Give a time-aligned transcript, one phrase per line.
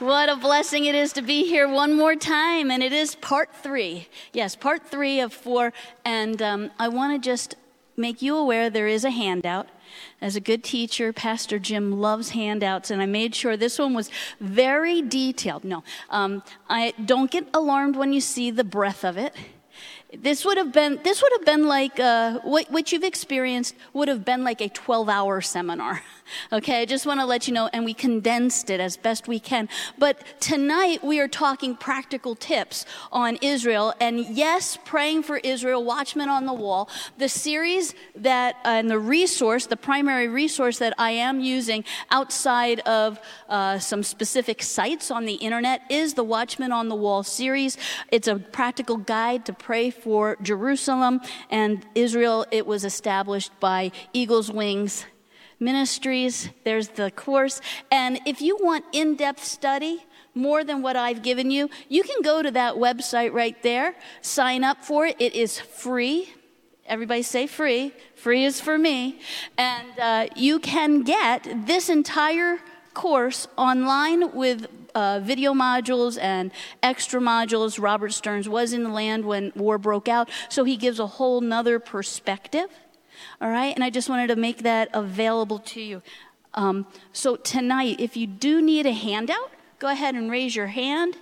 [0.00, 3.54] What a blessing it is to be here one more time, and it is part
[3.54, 4.08] three.
[4.32, 5.72] Yes, part three of four.
[6.04, 7.54] And um, I want to just
[7.96, 9.68] make you aware there is a handout.
[10.20, 14.10] As a good teacher, Pastor Jim loves handouts, and I made sure this one was
[14.40, 15.62] very detailed.
[15.62, 19.32] No, um, I don't get alarmed when you see the breadth of it.
[20.12, 24.08] This would have been this would have been like uh, what, what you've experienced would
[24.08, 26.02] have been like a 12 hour seminar.
[26.52, 29.40] Okay, I just want to let you know, and we condensed it as best we
[29.40, 29.68] can.
[29.98, 36.28] But tonight we are talking practical tips on Israel, and yes, praying for Israel, Watchmen
[36.28, 36.88] on the Wall.
[37.18, 42.80] The series that uh, and the resource, the primary resource that I am using outside
[42.80, 47.78] of uh, some specific sites on the internet is the Watchmen on the Wall series.
[48.10, 51.20] It's a practical guide to pray for Jerusalem
[51.50, 52.44] and Israel.
[52.50, 55.06] It was established by Eagles Wings
[55.60, 56.48] Ministries.
[56.64, 57.60] There's the course.
[57.90, 60.04] And if you want in depth study,
[60.34, 64.64] more than what I've given you, you can go to that website right there, sign
[64.64, 65.16] up for it.
[65.20, 66.32] It is free.
[66.86, 67.92] Everybody say free.
[68.14, 69.20] Free is for me.
[69.56, 72.58] And uh, you can get this entire
[72.92, 77.82] course online with uh, video modules and extra modules.
[77.82, 81.40] Robert Stearns was in the land when war broke out, so he gives a whole
[81.40, 82.68] nother perspective.
[83.44, 86.00] All right, and I just wanted to make that available to you.
[86.54, 91.18] Um, so tonight, if you do need a handout, go ahead and raise your hand.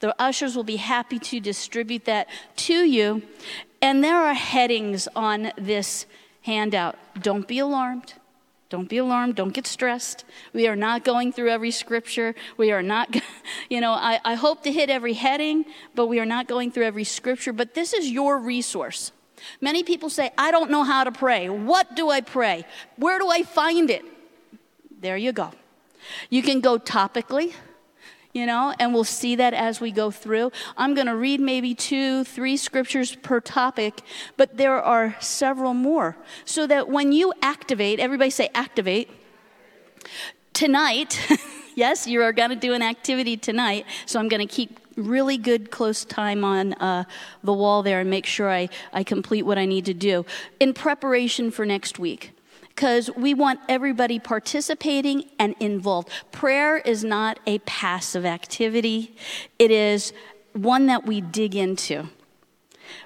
[0.00, 3.20] The ushers will be happy to distribute that to you.
[3.82, 6.06] And there are headings on this
[6.40, 6.96] handout.
[7.20, 8.14] Don't be alarmed.
[8.70, 9.34] Don't be alarmed.
[9.34, 10.24] Don't get stressed.
[10.54, 12.34] We are not going through every scripture.
[12.56, 13.14] We are not,
[13.68, 16.86] you know, I, I hope to hit every heading, but we are not going through
[16.86, 17.52] every scripture.
[17.52, 19.12] But this is your resource.
[19.60, 21.48] Many people say, I don't know how to pray.
[21.48, 22.64] What do I pray?
[22.96, 24.04] Where do I find it?
[25.00, 25.50] There you go.
[26.30, 27.54] You can go topically
[28.32, 30.52] you know, and we'll see that as we go through.
[30.76, 34.00] I'm going to read maybe two, three scriptures per topic,
[34.36, 36.16] but there are several more.
[36.44, 39.10] So that when you activate, everybody say activate,
[40.54, 41.20] tonight,
[41.74, 45.38] yes, you are going to do an activity tonight, so I'm going to keep really
[45.38, 47.04] good close time on uh,
[47.42, 50.24] the wall there and make sure I, I complete what I need to do
[50.60, 52.32] in preparation for next week
[52.68, 56.08] because we want everybody participating and involved.
[56.32, 59.14] Prayer is not a passive activity,
[59.58, 60.12] it is
[60.54, 62.08] one that we dig into.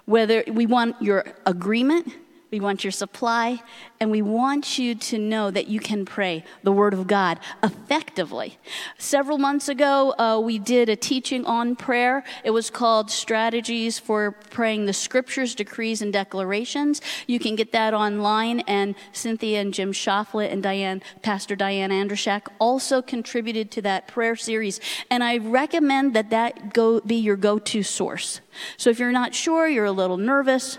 [0.04, 2.12] Whether we want your agreement,
[2.50, 3.60] we want your supply,
[3.98, 8.58] and we want you to know that you can pray the Word of God effectively.
[8.98, 12.24] Several months ago, uh, we did a teaching on prayer.
[12.44, 17.00] It was called Strategies for Praying the Scriptures, Decrees, and Declarations.
[17.26, 22.46] You can get that online, and Cynthia and Jim Shofflet and Diane, Pastor Diane Andrushak
[22.60, 24.80] also contributed to that prayer series.
[25.10, 28.40] And I recommend that that go, be your go to source.
[28.76, 30.78] So if you're not sure, you're a little nervous,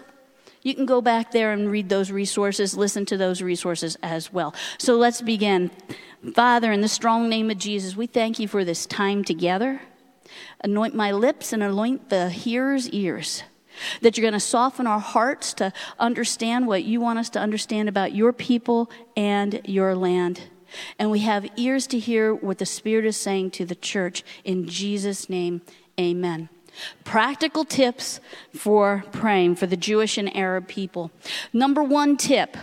[0.68, 4.54] you can go back there and read those resources, listen to those resources as well.
[4.78, 5.72] So let's begin.
[6.36, 9.82] Father, in the strong name of Jesus, we thank you for this time together.
[10.64, 13.44] Anoint my lips and anoint the hearer's ears.
[14.02, 17.88] That you're going to soften our hearts to understand what you want us to understand
[17.88, 20.42] about your people and your land.
[21.00, 24.24] And we have ears to hear what the Spirit is saying to the church.
[24.44, 25.62] In Jesus' name,
[26.00, 26.50] amen.
[27.04, 28.20] Practical tips
[28.54, 31.12] for praying for the Jewish and Arab people.
[31.54, 32.58] Number one tip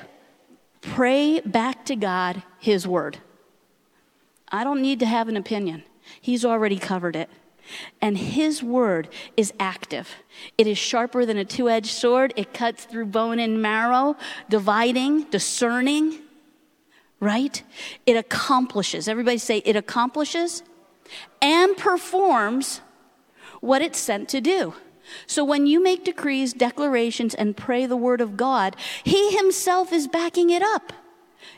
[0.80, 3.18] pray back to God His Word.
[4.48, 5.82] I don't need to have an opinion,
[6.20, 7.30] He's already covered it.
[8.00, 10.10] And His Word is active.
[10.58, 14.16] It is sharper than a two edged sword, it cuts through bone and marrow,
[14.50, 16.18] dividing, discerning,
[17.20, 17.62] right?
[18.04, 19.08] It accomplishes.
[19.08, 20.62] Everybody say, it accomplishes
[21.40, 22.80] and performs
[23.64, 24.74] what it's sent to do.
[25.26, 30.06] So when you make decrees, declarations, and pray the word of God, He Himself is
[30.08, 30.92] backing it up.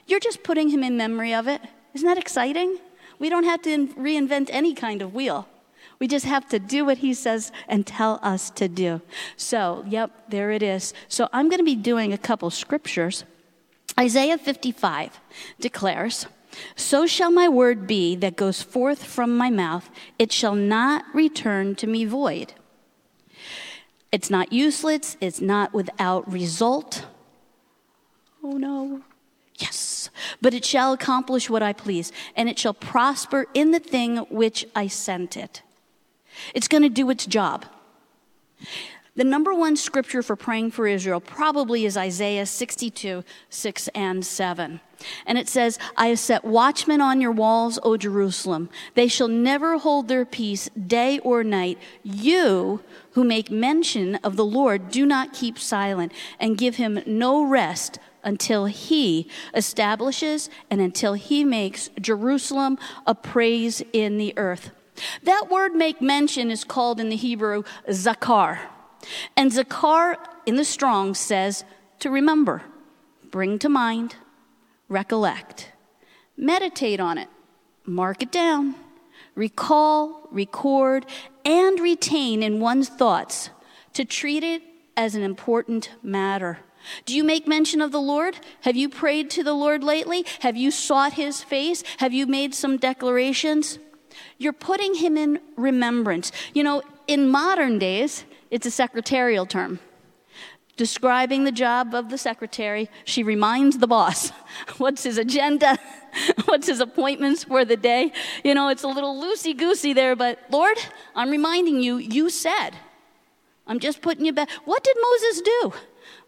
[0.06, 1.60] You're just putting Him in memory of it.
[1.94, 2.78] Isn't that exciting?
[3.18, 5.48] We don't have to reinvent any kind of wheel.
[5.98, 9.00] We just have to do what he says and tell us to do.
[9.36, 10.92] So, yep, there it is.
[11.08, 13.24] So, I'm going to be doing a couple scriptures.
[13.98, 15.18] Isaiah 55
[15.58, 16.26] declares,
[16.74, 19.90] so shall my word be that goes forth from my mouth.
[20.18, 22.54] It shall not return to me void.
[24.12, 27.06] It's not useless, it's not without result.
[28.42, 29.02] Oh no.
[29.58, 30.10] Yes.
[30.40, 34.66] But it shall accomplish what I please, and it shall prosper in the thing which
[34.74, 35.62] I sent it.
[36.54, 37.64] It's going to do its job.
[39.16, 44.80] The number one scripture for praying for Israel probably is Isaiah 62, 6 and 7.
[45.24, 48.68] And it says, I have set watchmen on your walls, O Jerusalem.
[48.94, 51.78] They shall never hold their peace day or night.
[52.02, 52.82] You
[53.12, 57.98] who make mention of the Lord, do not keep silent and give him no rest
[58.22, 64.72] until he establishes and until he makes Jerusalem a praise in the earth.
[65.22, 68.58] That word make mention is called in the Hebrew zakar.
[69.36, 70.16] And zakar
[70.46, 71.64] in the Strong says
[72.00, 72.62] to remember,
[73.30, 74.16] bring to mind,
[74.88, 75.72] recollect,
[76.36, 77.28] meditate on it,
[77.84, 78.74] mark it down,
[79.34, 81.06] recall, record,
[81.44, 83.50] and retain in one's thoughts
[83.94, 84.62] to treat it
[84.96, 86.58] as an important matter.
[87.04, 88.38] Do you make mention of the Lord?
[88.62, 90.24] Have you prayed to the Lord lately?
[90.40, 91.82] Have you sought his face?
[91.98, 93.78] Have you made some declarations?
[94.38, 96.32] You're putting him in remembrance.
[96.54, 99.80] You know, in modern days, it's a secretarial term.
[100.76, 104.28] Describing the job of the secretary, she reminds the boss
[104.76, 105.78] what's his agenda,
[106.44, 108.12] what's his appointments for the day.
[108.44, 110.76] You know, it's a little loosey goosey there, but Lord,
[111.14, 112.70] I'm reminding you, you said.
[113.66, 114.50] I'm just putting you back.
[114.64, 115.72] What did Moses do?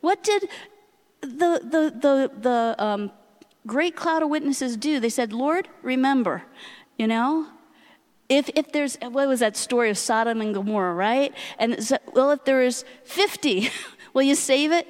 [0.00, 0.48] What did
[1.20, 3.12] the, the, the, the um,
[3.66, 4.98] great cloud of witnesses do?
[4.98, 6.42] They said, Lord, remember,
[6.96, 7.46] you know,
[8.28, 11.32] if, if there's, what was that story of Sodom and Gomorrah, right?
[11.58, 11.76] And,
[12.12, 13.70] well, if there is 50,
[14.12, 14.86] will you save it?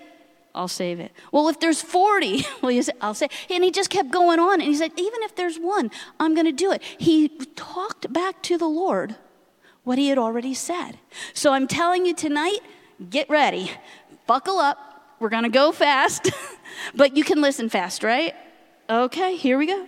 [0.55, 1.13] I'll save it.
[1.31, 3.29] Well, if there's 40, will you say, I'll say.
[3.49, 4.55] And he just kept going on.
[4.55, 6.83] And he said, even if there's one, I'm going to do it.
[6.83, 9.15] He talked back to the Lord
[9.85, 10.99] what he had already said.
[11.33, 12.59] So I'm telling you tonight,
[13.09, 13.71] get ready,
[14.27, 16.31] buckle up, we're going to go fast,
[16.95, 18.35] but you can listen fast, right?
[18.91, 19.87] Okay, here we go.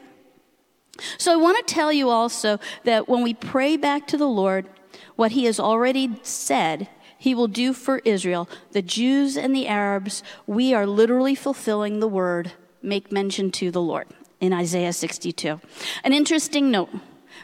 [1.18, 4.68] So I want to tell you also that when we pray back to the Lord,
[5.16, 6.88] what he has already said
[7.18, 12.08] he will do for Israel, the Jews and the Arabs, we are literally fulfilling the
[12.08, 12.52] word,
[12.82, 14.08] make mention to the Lord
[14.40, 15.60] in Isaiah 62.
[16.02, 16.88] An interesting note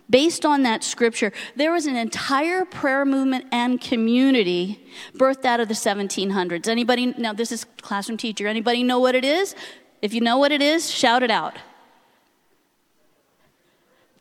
[0.08, 5.69] based on that scripture, there was an entire prayer movement and community birthed out of
[5.69, 6.69] the 1700s.
[6.69, 9.55] Anybody, now this is classroom teacher, anybody know what it is?
[10.03, 11.56] If you know what it is, shout it out.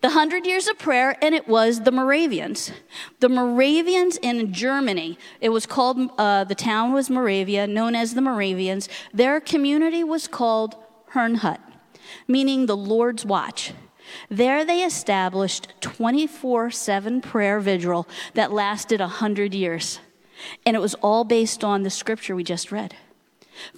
[0.05, 2.71] The Hundred Years of Prayer, and it was the Moravians.
[3.21, 8.21] The Moravians in Germany, it was called, uh, the town was Moravia, known as the
[8.21, 8.87] Moravians.
[9.11, 10.75] Their community was called
[11.13, 11.57] Herrnhut,
[12.27, 13.73] meaning the Lord's Watch.
[14.29, 20.01] There they established 24 7 prayer vigil that lasted 100 years.
[20.67, 22.95] And it was all based on the scripture we just read.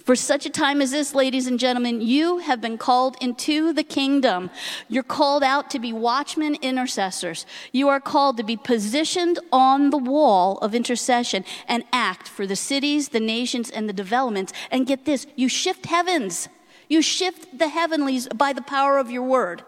[0.04, 3.84] For such a time as this, ladies and gentlemen, you have been called into the
[3.84, 4.50] kingdom.
[4.88, 7.46] You're called out to be watchmen, intercessors.
[7.72, 12.56] You are called to be positioned on the wall of intercession and act for the
[12.56, 14.52] cities, the nations, and the developments.
[14.70, 16.48] And get this you shift heavens.
[16.88, 19.62] You shift the heavenlies by the power of your word.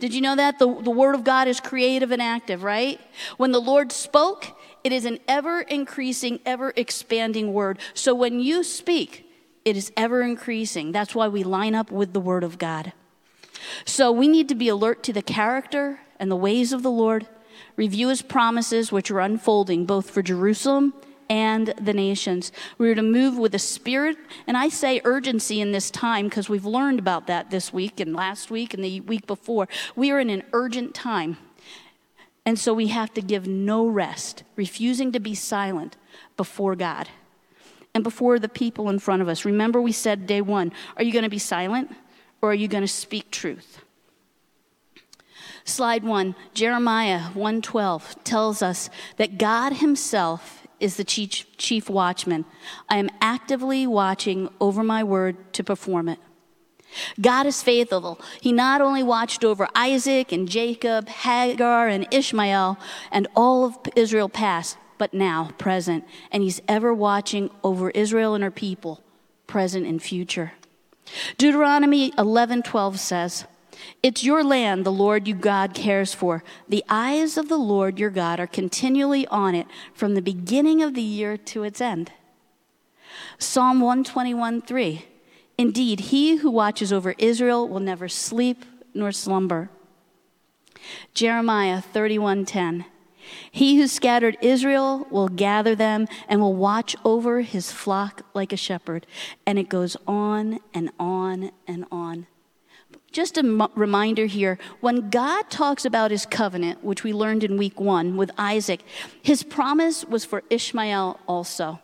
[0.00, 0.58] Did you know that?
[0.58, 2.98] The, the Word of God is creative and active, right?
[3.36, 7.78] When the Lord spoke, it is an ever increasing, ever expanding word.
[7.94, 9.26] So when you speak,
[9.64, 10.92] it is ever increasing.
[10.92, 12.92] That's why we line up with the Word of God.
[13.84, 17.26] So we need to be alert to the character and the ways of the Lord,
[17.76, 20.94] review His promises, which are unfolding both for Jerusalem
[21.28, 22.50] and the nations.
[22.76, 24.16] We are to move with a spirit,
[24.46, 28.14] and I say urgency in this time because we've learned about that this week and
[28.14, 29.68] last week and the week before.
[29.94, 31.36] We are in an urgent time.
[32.50, 35.96] And so we have to give no rest, refusing to be silent
[36.36, 37.08] before God
[37.94, 39.44] and before the people in front of us.
[39.44, 41.94] Remember, we said day one are you going to be silent
[42.42, 43.82] or are you going to speak truth?
[45.62, 52.44] Slide one, Jeremiah 112 tells us that God Himself is the chief, chief watchman.
[52.88, 56.18] I am actively watching over my word to perform it.
[57.20, 58.20] God is faithful.
[58.40, 62.78] He not only watched over Isaac and Jacob, Hagar and Ishmael,
[63.10, 66.04] and all of Israel past, but now present.
[66.30, 69.02] And He's ever watching over Israel and her people,
[69.46, 70.52] present and future.
[71.38, 73.46] Deuteronomy 11:12 says,
[74.02, 76.42] it's your land the Lord your God cares for.
[76.68, 80.94] The eyes of the Lord your God are continually on it from the beginning of
[80.94, 82.12] the year to its end.
[83.38, 85.04] Psalm 121 3.
[85.60, 88.64] Indeed, he who watches over Israel will never sleep
[88.94, 89.68] nor slumber.
[91.12, 92.86] Jeremiah 31:10
[93.50, 98.56] He who scattered Israel will gather them and will watch over his flock like a
[98.56, 99.06] shepherd
[99.44, 102.26] and it goes on and on and on
[103.12, 107.58] Just a m- reminder here when God talks about his covenant, which we learned in
[107.58, 108.80] week one with Isaac,
[109.20, 111.80] his promise was for Ishmael also.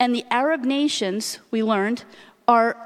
[0.00, 2.02] And the Arab nations, we learned,
[2.48, 2.76] are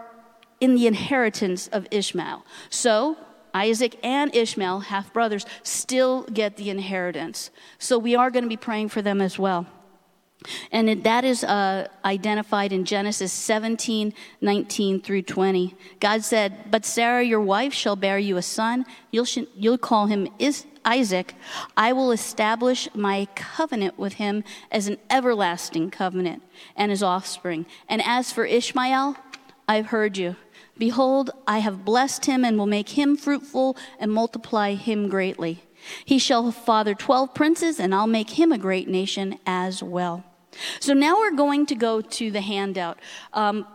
[0.60, 2.44] in the inheritance of Ishmael.
[2.70, 3.16] So
[3.54, 7.50] Isaac and Ishmael, half brothers, still get the inheritance.
[7.78, 9.66] So we are going to be praying for them as well.
[10.70, 15.74] And that is uh, identified in Genesis 17, 19 through 20.
[15.98, 18.86] God said, But Sarah, your wife, shall bear you a son.
[19.10, 21.34] You'll, sh- you'll call him Is- Isaac.
[21.76, 26.42] I will establish my covenant with him as an everlasting covenant
[26.76, 27.66] and his offspring.
[27.88, 29.16] And as for Ishmael,
[29.66, 30.36] I've heard you.
[30.78, 35.64] Behold, I have blessed him and will make him fruitful and multiply him greatly.
[36.04, 40.24] He shall father 12 princes, and I'll make him a great nation as well.
[40.80, 42.98] So now we're going to go to the handout.
[43.32, 43.66] Um,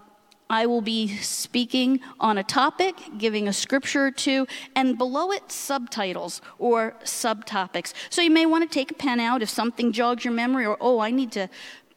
[0.49, 4.45] I will be speaking on a topic, giving a scripture or two,
[4.75, 7.93] and below it, subtitles or subtopics.
[8.09, 10.77] So you may want to take a pen out if something jogs your memory, or,
[10.79, 11.49] oh, I need to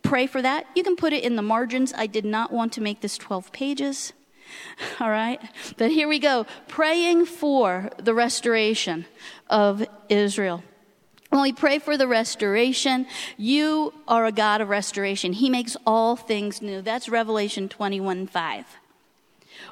[0.02, 0.66] pray for that.
[0.75, 1.92] You can put it in the margins.
[1.92, 4.12] I did not want to make this 12 pages.
[5.00, 5.40] All right?
[5.76, 9.06] But here we go praying for the restoration
[9.48, 10.62] of Israel.
[11.30, 15.32] When we pray for the restoration, you are a God of restoration.
[15.32, 16.80] He makes all things new.
[16.80, 18.64] That's Revelation 21 5.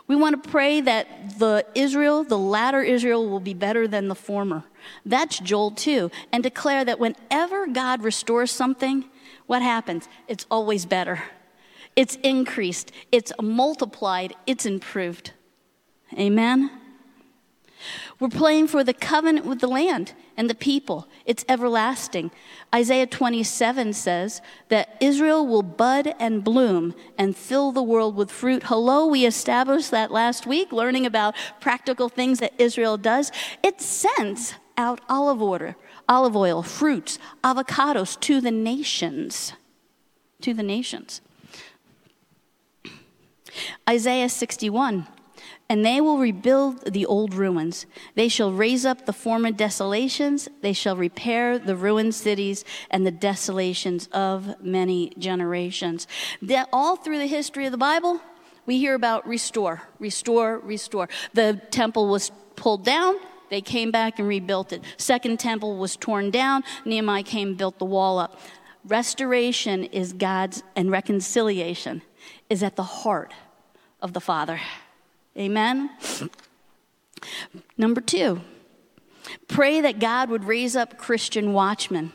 [0.07, 4.15] We want to pray that the Israel, the latter Israel, will be better than the
[4.15, 4.65] former.
[5.07, 6.11] That's Joel 2.
[6.33, 9.05] And declare that whenever God restores something,
[9.47, 10.09] what happens?
[10.29, 11.23] It's always better.
[11.97, 15.33] It's increased, it's multiplied, it's improved.
[16.19, 16.71] Amen?
[18.19, 21.09] We're playing for the covenant with the land and the people.
[21.27, 22.31] It's everlasting.
[22.75, 28.65] Isaiah 27 says that Israel will bud and bloom and fill the world with fruit.
[28.65, 33.31] Hello, we established that last week, learning about practical things that Israel does.
[33.63, 35.75] It sends out olive oil,
[36.09, 39.53] olive oil, fruits, avocados to the nations.
[40.41, 41.21] To the nations.
[43.89, 45.07] Isaiah 61
[45.69, 47.87] and they will rebuild the old ruins.
[48.15, 50.49] They shall raise up the former desolations.
[50.61, 56.07] They shall repair the ruined cities and the desolations of many generations.
[56.73, 58.21] All through the history of the Bible,
[58.67, 61.09] we hear about restore, restore, restore.
[61.33, 63.17] The temple was pulled down.
[63.51, 64.83] They came back and rebuilt it.
[64.97, 66.63] Second temple was torn down.
[66.85, 68.39] Nehemiah came and built the wall up.
[68.85, 72.03] Restoration is God's, and reconciliation
[72.51, 73.33] is at the heart
[74.05, 74.61] of the Father.
[75.37, 75.91] Amen?
[77.79, 78.43] Number two,
[79.49, 82.13] pray that God would raise up Christian watchmen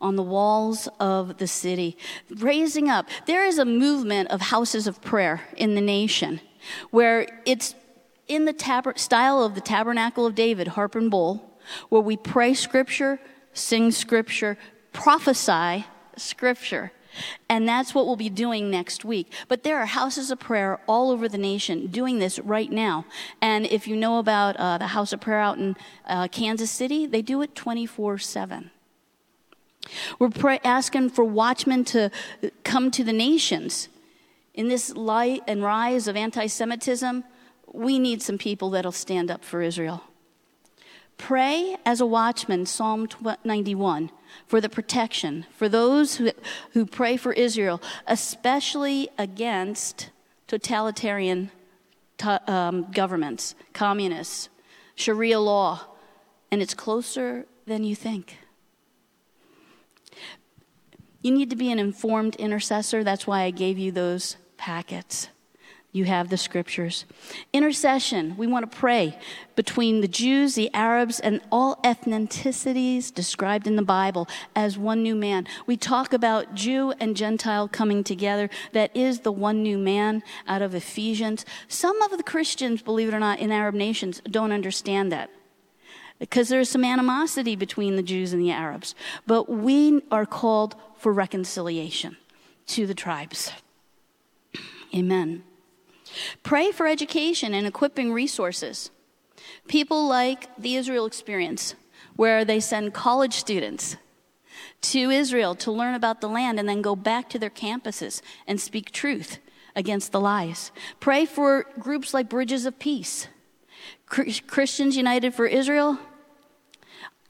[0.00, 1.96] on the walls of the city.
[2.28, 3.08] Raising up.
[3.26, 6.40] There is a movement of houses of prayer in the nation
[6.90, 7.76] where it's
[8.26, 12.52] in the tab- style of the Tabernacle of David, harp and bowl, where we pray
[12.52, 13.20] scripture,
[13.52, 14.58] sing scripture,
[14.92, 16.90] prophesy scripture.
[17.48, 19.32] And that's what we'll be doing next week.
[19.48, 23.04] But there are houses of prayer all over the nation doing this right now.
[23.40, 27.06] And if you know about uh, the house of prayer out in uh, Kansas City,
[27.06, 28.70] they do it 24 7.
[30.18, 32.10] We're pray- asking for watchmen to
[32.64, 33.88] come to the nations.
[34.54, 37.24] In this light and rise of anti Semitism,
[37.72, 40.02] we need some people that'll stand up for Israel.
[41.18, 43.08] Pray as a watchman, Psalm
[43.44, 44.10] 91
[44.46, 46.30] for the protection, for those who,
[46.72, 50.10] who pray for Israel, especially against
[50.46, 51.50] totalitarian
[52.46, 54.48] um, governments, communists,
[54.94, 55.80] Sharia law,
[56.50, 58.38] and it's closer than you think.
[61.20, 63.02] You need to be an informed intercessor.
[63.02, 65.28] That's why I gave you those packets
[65.90, 67.06] you have the scriptures.
[67.52, 69.18] Intercession, we want to pray
[69.56, 75.14] between the Jews, the Arabs, and all ethnicities described in the Bible as one new
[75.14, 75.46] man.
[75.66, 78.50] We talk about Jew and Gentile coming together.
[78.72, 81.46] That is the one new man out of Ephesians.
[81.68, 85.30] Some of the Christians, believe it or not, in Arab nations don't understand that
[86.18, 88.94] because there's some animosity between the Jews and the Arabs.
[89.26, 92.16] But we are called for reconciliation
[92.68, 93.52] to the tribes.
[94.94, 95.44] Amen.
[96.42, 98.90] Pray for education and equipping resources.
[99.66, 101.74] People like the Israel experience,
[102.16, 103.96] where they send college students
[104.80, 108.60] to Israel to learn about the land and then go back to their campuses and
[108.60, 109.38] speak truth
[109.76, 110.72] against the lies.
[111.00, 113.28] Pray for groups like Bridges of Peace,
[114.06, 115.98] Christians United for Israel,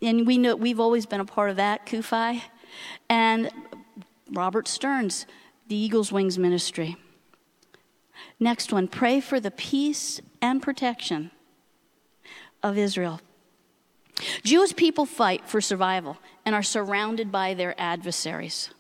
[0.01, 2.43] and we know we've always been a part of that, CUFI,
[3.09, 3.51] and
[4.31, 5.27] Robert Stearns,
[5.67, 6.97] the Eagles Wings Ministry.
[8.41, 11.31] Next one pray for the peace and protection
[12.63, 13.21] of Israel.
[14.43, 18.71] Jewish people fight for survival and are surrounded by their adversaries.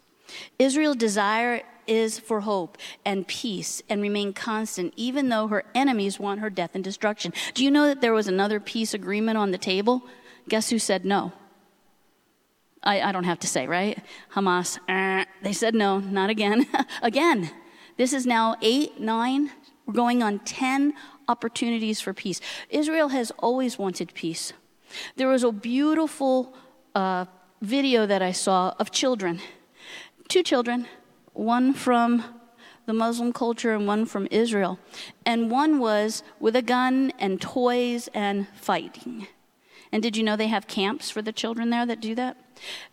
[0.58, 6.40] Israel's desire is for hope and peace and remain constant, even though her enemies want
[6.40, 7.32] her death and destruction.
[7.54, 10.02] Do you know that there was another peace agreement on the table?
[10.48, 11.32] Guess who said no?
[12.82, 13.98] I, I don't have to say, right?
[14.34, 14.78] Hamas.
[14.88, 16.66] Uh, they said no, not again.
[17.02, 17.50] again.
[17.98, 19.50] This is now eight, nine,
[19.84, 20.94] we're going on 10
[21.26, 22.40] opportunities for peace.
[22.70, 24.52] Israel has always wanted peace.
[25.16, 26.54] There was a beautiful
[26.94, 27.24] uh,
[27.60, 29.40] video that I saw of children,
[30.28, 30.86] two children,
[31.32, 32.22] one from
[32.86, 34.78] the Muslim culture and one from Israel.
[35.26, 39.26] And one was with a gun and toys and fighting.
[39.90, 42.36] And did you know they have camps for the children there that do that?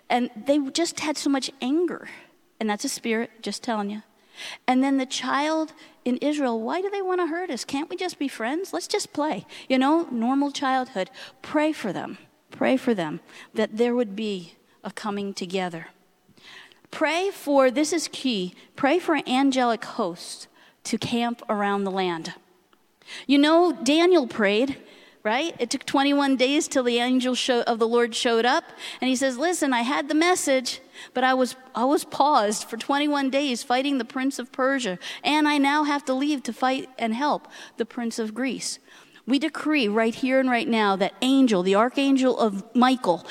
[0.09, 2.09] And they just had so much anger.
[2.59, 4.01] And that's a spirit, just telling you.
[4.67, 5.73] And then the child
[6.03, 7.65] in Israel, why do they want to hurt us?
[7.65, 8.73] Can't we just be friends?
[8.73, 9.45] Let's just play.
[9.67, 11.09] You know, normal childhood.
[11.41, 12.17] Pray for them.
[12.51, 13.19] Pray for them
[13.53, 15.87] that there would be a coming together.
[16.91, 20.47] Pray for, this is key, pray for angelic hosts
[20.85, 22.33] to camp around the land.
[23.27, 24.77] You know, Daniel prayed
[25.25, 25.55] right?
[25.57, 28.63] It took 21 days till the angel show, of the Lord showed up.
[29.01, 30.81] And he says, Listen, I had the message,
[31.15, 34.99] but I was, I was paused for 21 days fighting the prince of Persia.
[35.23, 38.77] And I now have to leave to fight and help the prince of Greece.
[39.25, 43.25] We decree right here and right now that angel, the archangel of Michael,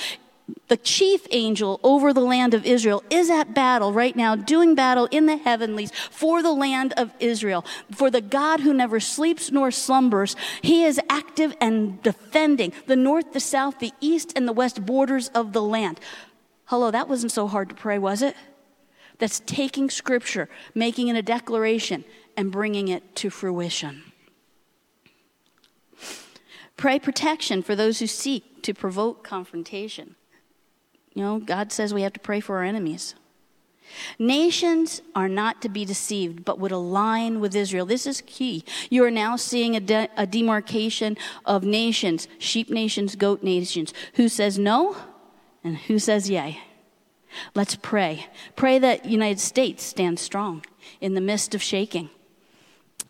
[0.68, 5.06] the chief angel over the land of Israel is at battle right now, doing battle
[5.10, 7.64] in the heavenlies for the land of Israel.
[7.92, 13.32] For the God who never sleeps nor slumbers, he is active and defending the north,
[13.32, 16.00] the south, the east, and the west borders of the land.
[16.66, 18.34] Hello, that wasn't so hard to pray, was it?
[19.18, 22.04] That's taking scripture, making it a declaration,
[22.36, 24.02] and bringing it to fruition.
[26.76, 30.16] Pray protection for those who seek to provoke confrontation.
[31.14, 33.14] You know, God says we have to pray for our enemies.
[34.18, 37.86] Nations are not to be deceived, but would align with Israel.
[37.86, 38.64] This is key.
[38.90, 43.92] You are now seeing a, de- a, demarcation of nations, sheep nations, goat nations.
[44.14, 44.96] Who says no
[45.62, 46.60] and who says yay?
[47.54, 48.26] Let's pray.
[48.56, 50.64] Pray that United States stands strong
[51.00, 52.10] in the midst of shaking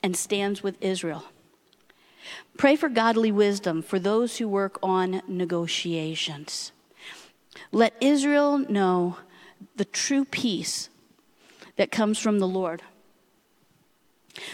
[0.02, 1.24] and stands with Israel.
[2.56, 6.72] Pray for godly wisdom for those who work on negotiations.
[7.72, 9.18] Let Israel know
[9.76, 10.88] the true peace
[11.76, 12.82] that comes from the Lord.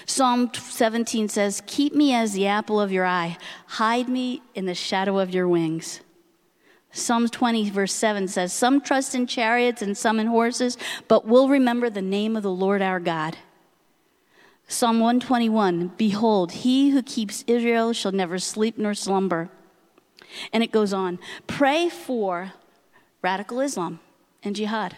[0.07, 4.75] Psalm 17 says, Keep me as the apple of your eye, hide me in the
[4.75, 6.01] shadow of your wings.
[6.93, 10.77] Psalm 20, verse 7 says, Some trust in chariots and some in horses,
[11.09, 13.37] but we'll remember the name of the Lord our God.
[14.67, 19.51] Psalm 121 Behold, he who keeps Israel shall never sleep nor slumber.
[20.53, 21.19] And it goes on.
[21.47, 22.53] Pray for
[23.23, 24.01] radical Islam
[24.43, 24.97] and jihad.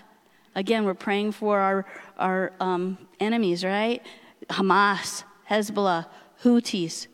[0.54, 1.87] Again, we're praying for our,
[2.18, 4.04] our um, enemies, right?
[4.48, 6.06] Hamas, Hezbollah,
[6.42, 7.06] Houthis.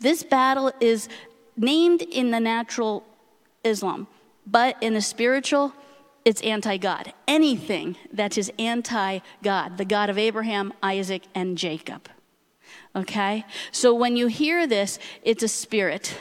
[0.00, 1.08] This battle is
[1.56, 3.04] named in the natural
[3.64, 4.06] Islam,
[4.46, 5.72] but in the spiritual,
[6.24, 7.12] it's anti God.
[7.26, 12.08] Anything that is anti God, the God of Abraham, Isaac, and Jacob.
[12.94, 13.44] Okay?
[13.70, 16.18] So when you hear this, it's a spirit.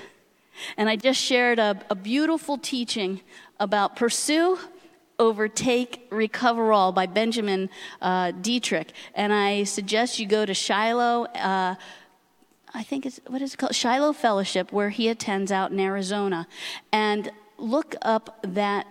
[0.76, 3.21] And I just shared a, a beautiful teaching
[3.60, 4.60] about Pursue,
[5.20, 7.70] Overtake, Recover All by Benjamin
[8.02, 8.93] uh, Dietrich.
[9.15, 11.26] And I suggest you go to Shiloh.
[11.26, 11.76] Uh,
[12.74, 13.74] I think it's, what is it called?
[13.74, 16.48] Shiloh Fellowship, where he attends out in Arizona.
[16.91, 18.86] And look up that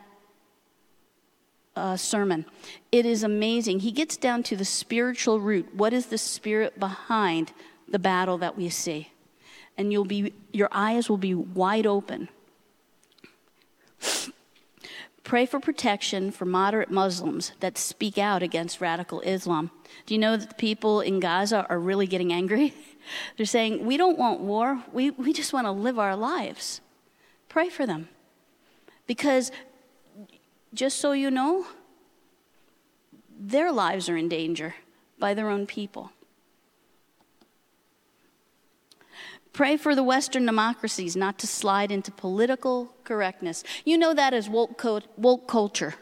[1.77, 2.47] uh, sermon.
[2.91, 3.81] It is amazing.
[3.81, 5.75] He gets down to the spiritual root.
[5.75, 7.53] What is the spirit behind
[7.87, 9.11] the battle that we see?
[9.79, 12.29] And you'll be, your eyes will be wide open.
[15.27, 19.73] Pray for protection for moderate Muslims that speak out against radical Islam.
[20.07, 22.73] Do you know that the people in Gaza are really getting angry?
[23.37, 26.81] They're saying, We don't want war, we, we just want to live our lives.
[27.49, 28.09] Pray for them.
[29.09, 29.51] Because,
[30.73, 31.67] just so you know,
[33.37, 34.77] their lives are in danger
[35.19, 36.13] by their own people.
[39.57, 43.65] Pray for the Western democracies not to slide into political correctness.
[43.87, 44.85] You know that as woke,
[45.17, 45.95] woke culture.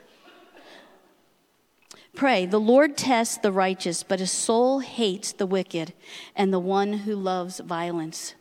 [2.16, 5.92] Pray, the Lord tests the righteous, but his soul hates the wicked
[6.34, 8.34] and the one who loves violence.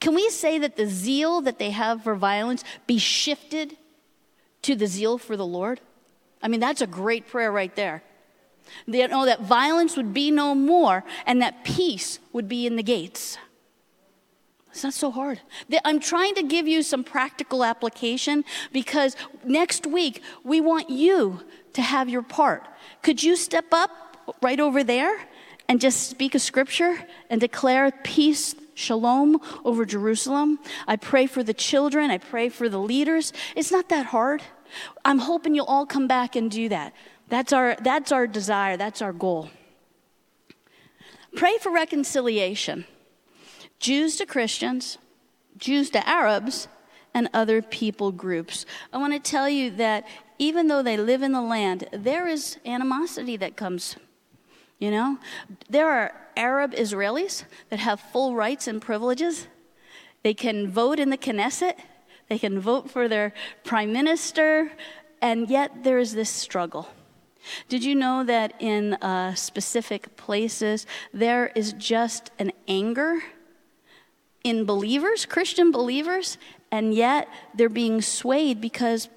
[0.00, 3.76] Can we say that the zeal that they have for violence be shifted
[4.62, 5.82] to the zeal for the Lord?
[6.42, 8.02] I mean, that's a great prayer right there.
[8.88, 12.82] They know that violence would be no more and that peace would be in the
[12.82, 13.36] gates.
[14.76, 15.40] It's not so hard.
[15.86, 21.40] I'm trying to give you some practical application because next week we want you
[21.72, 22.68] to have your part.
[23.00, 23.90] Could you step up
[24.42, 25.18] right over there
[25.66, 30.58] and just speak a scripture and declare peace, shalom over Jerusalem?
[30.86, 33.32] I pray for the children, I pray for the leaders.
[33.56, 34.42] It's not that hard.
[35.06, 36.92] I'm hoping you'll all come back and do that.
[37.28, 39.48] That's our, that's our desire, that's our goal.
[41.34, 42.84] Pray for reconciliation.
[43.78, 44.98] Jews to Christians,
[45.58, 46.68] Jews to Arabs,
[47.14, 48.66] and other people groups.
[48.92, 50.06] I want to tell you that
[50.38, 53.96] even though they live in the land, there is animosity that comes.
[54.78, 55.18] You know,
[55.70, 59.48] there are Arab Israelis that have full rights and privileges.
[60.22, 61.78] They can vote in the Knesset,
[62.28, 63.32] they can vote for their
[63.64, 64.72] prime minister,
[65.22, 66.88] and yet there is this struggle.
[67.68, 73.22] Did you know that in uh, specific places there is just an anger
[74.46, 76.38] in believers, Christian believers,
[76.70, 79.08] and yet they're being swayed because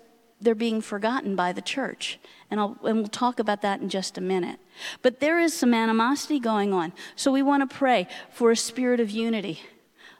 [0.41, 2.17] they're being forgotten by the church.
[2.49, 4.59] And, I'll, and we'll talk about that in just a minute.
[5.03, 6.93] But there is some animosity going on.
[7.15, 9.59] So we want to pray for a spirit of unity,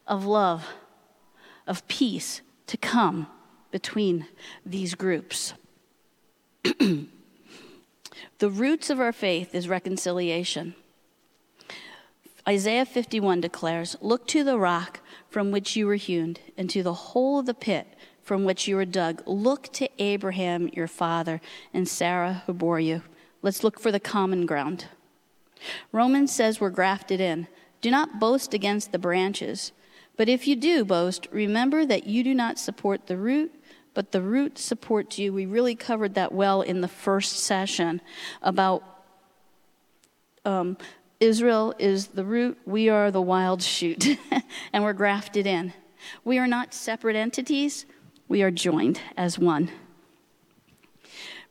[0.06, 0.68] of love,
[1.66, 3.26] of peace to come
[3.72, 4.28] between
[4.64, 5.54] these groups.
[6.64, 7.08] the
[8.42, 10.76] roots of our faith is reconciliation.
[12.48, 16.94] Isaiah 51 declares, Look to the rock from which you were hewn, and to the
[16.94, 17.88] hole of the pit
[18.24, 19.24] from which you were dug.
[19.26, 21.42] Look to Abraham, your father,
[21.74, 23.02] and Sarah, who bore you.
[23.42, 24.86] Let's look for the common ground.
[25.92, 27.48] Romans says we're grafted in.
[27.82, 29.72] Do not boast against the branches.
[30.18, 33.54] But if you do boast, remember that you do not support the root,
[33.94, 35.34] but the root supports you.
[35.34, 38.02] We really covered that well in the first session
[38.42, 38.84] about
[40.46, 40.78] um,
[41.20, 44.18] Israel is the root, we are the wild shoot,
[44.74, 45.74] and we're grafted in.
[46.24, 47.86] We are not separate entities,
[48.30, 49.70] we are joined as one.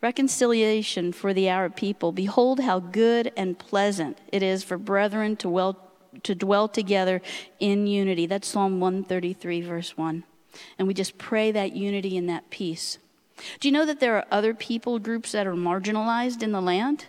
[0.01, 2.13] Reconciliation for the Arab people.
[2.13, 5.77] Behold, how good and pleasant it is for brethren to, well,
[6.23, 7.21] to dwell together
[7.59, 8.25] in unity.
[8.25, 10.23] That's Psalm 133, verse 1.
[10.79, 12.99] And we just pray that unity and that peace.
[13.61, 17.07] Do you know that there are other people groups that are marginalized in the land?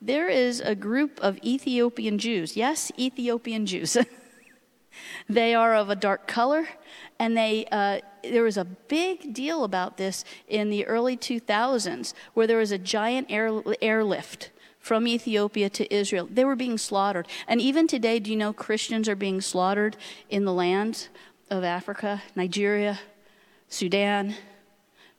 [0.00, 2.56] There is a group of Ethiopian Jews.
[2.56, 3.96] Yes, Ethiopian Jews.
[5.28, 6.68] they are of a dark color,
[7.18, 12.46] and they, uh, there was a big deal about this in the early 2000s where
[12.46, 16.28] there was a giant air, airlift from Ethiopia to Israel.
[16.30, 17.28] They were being slaughtered.
[17.46, 19.96] And even today, do you know Christians are being slaughtered
[20.28, 21.08] in the lands
[21.48, 22.98] of Africa, Nigeria,
[23.68, 24.34] Sudan,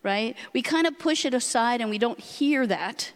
[0.03, 0.35] right?
[0.51, 3.13] We kind of push it aside and we don't hear that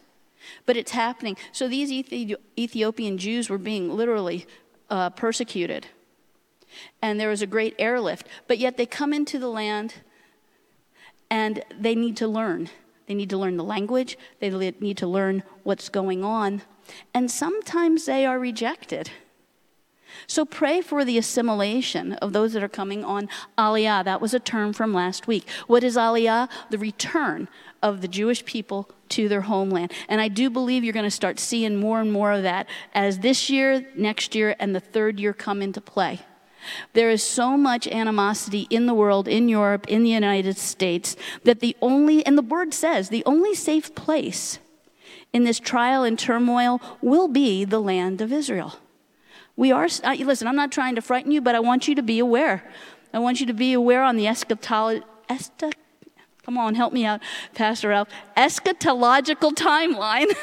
[0.66, 1.38] but it's happening.
[1.52, 4.46] So these Ethiopian Jews were being literally
[4.90, 5.88] uh, persecuted.
[7.02, 8.28] And there was a great airlift.
[8.48, 9.96] But yet they come into the land
[11.30, 12.70] and they need to learn.
[13.08, 16.62] They need to learn the language, they need to learn what's going on.
[17.14, 19.10] And sometimes they are rejected.
[20.26, 24.04] So pray for the assimilation of those that are coming on Aliyah.
[24.04, 25.48] That was a term from last week.
[25.67, 26.50] What is Aliyah?
[26.70, 27.48] The return
[27.84, 29.91] of the Jewish people to their homeland.
[30.10, 33.20] And I do believe you're going to start seeing more and more of that as
[33.20, 36.22] this year, next year, and the third year come into play.
[36.93, 41.60] There is so much animosity in the world, in Europe, in the United States, that
[41.60, 44.60] the only, and the word says, the only safe place
[45.32, 48.80] in this trial and turmoil will be the land of Israel.
[49.58, 49.88] We are,
[50.20, 52.63] listen, I'm not trying to frighten you, but I want you to be aware.
[53.13, 55.04] I want you to be aware on the eschatology,
[56.48, 57.22] Come on, help me out,
[57.56, 58.08] Pastor Ralph.
[58.38, 60.34] Eschatological timeline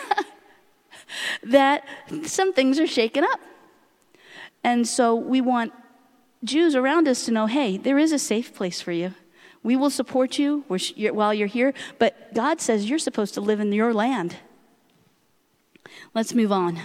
[1.43, 1.87] that
[2.25, 3.41] some things are shaken up.
[4.63, 5.73] And so we want
[6.43, 9.15] Jews around us to know hey, there is a safe place for you.
[9.63, 13.73] We will support you while you're here, but God says you're supposed to live in
[13.73, 14.37] your land.
[16.13, 16.81] Let's move on.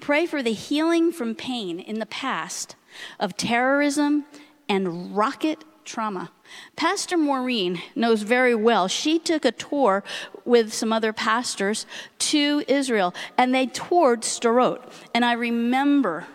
[0.00, 2.76] Pray for the healing from pain in the past
[3.18, 4.24] of terrorism
[4.68, 6.30] and rocket trauma.
[6.76, 8.88] Pastor Maureen knows very well.
[8.88, 10.02] She took a tour
[10.44, 11.86] with some other pastors
[12.18, 14.80] to Israel, and they toured Sderot.
[15.14, 16.26] And I remember,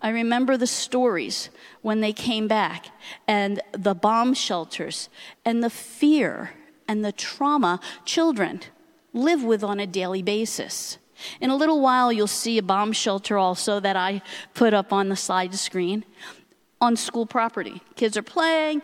[0.00, 1.50] I remember the stories
[1.82, 2.86] when they came back,
[3.28, 5.08] and the bomb shelters,
[5.44, 6.52] and the fear
[6.88, 8.60] and the trauma children
[9.12, 10.98] live with on a daily basis.
[11.40, 14.22] In a little while, you'll see a bomb shelter also that I
[14.54, 16.04] put up on the slide screen
[16.80, 17.80] on school property.
[17.94, 18.82] Kids are playing.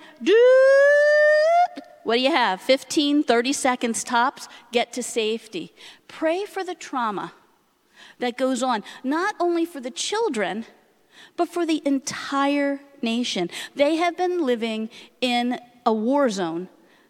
[2.04, 2.60] What do you have?
[2.60, 5.72] 15, 30 seconds tops, get to safety.
[6.08, 7.32] Pray for the trauma
[8.18, 10.64] that goes on, not only for the children,
[11.36, 13.50] but for the entire nation.
[13.74, 14.90] They have been living
[15.20, 16.68] in a war zone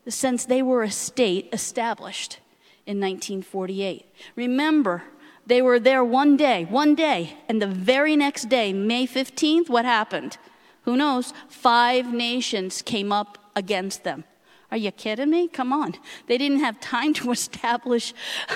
[0.08, 2.38] since they were a state established
[2.86, 4.06] in 1948.
[4.34, 5.04] Remember,
[5.46, 9.84] they were there one day, one day, and the very next day, May 15th, what
[9.84, 10.38] happened?
[10.82, 11.32] Who knows?
[11.48, 14.24] Five nations came up against them.
[14.70, 15.48] Are you kidding me?
[15.48, 15.94] Come on.
[16.28, 18.14] They didn't have time to establish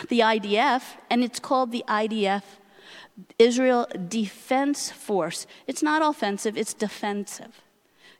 [0.09, 2.42] the IDF, and it's called the IDF
[3.38, 5.46] Israel Defense Force.
[5.66, 7.62] It's not offensive, it's defensive.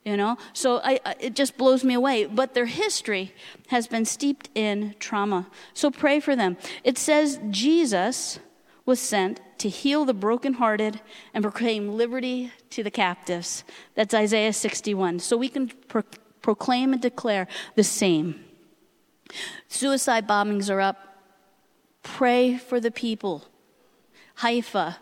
[0.05, 0.37] You know?
[0.53, 2.27] So I, I, it just blows me away.
[2.27, 3.35] But their history
[3.69, 5.49] has been steeped in trauma.
[5.75, 6.57] So pray for them.
[6.85, 8.39] It says Jesus
[8.87, 11.01] was sent to heal the brokenhearted
[11.35, 13.65] and proclaim liberty to the captives.
[13.97, 15.19] That's Isaiah 61.
[15.19, 16.05] So we can pro-
[16.41, 18.45] proclaim and declare the same.
[19.69, 21.19] Suicide bombings are up.
[22.03, 23.45] Pray for the people.
[24.37, 24.99] Haifa,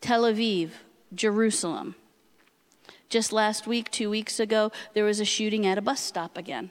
[0.00, 0.70] Tel Aviv,
[1.14, 1.96] Jerusalem.
[3.10, 6.70] Just last week, two weeks ago, there was a shooting at a bus stop again.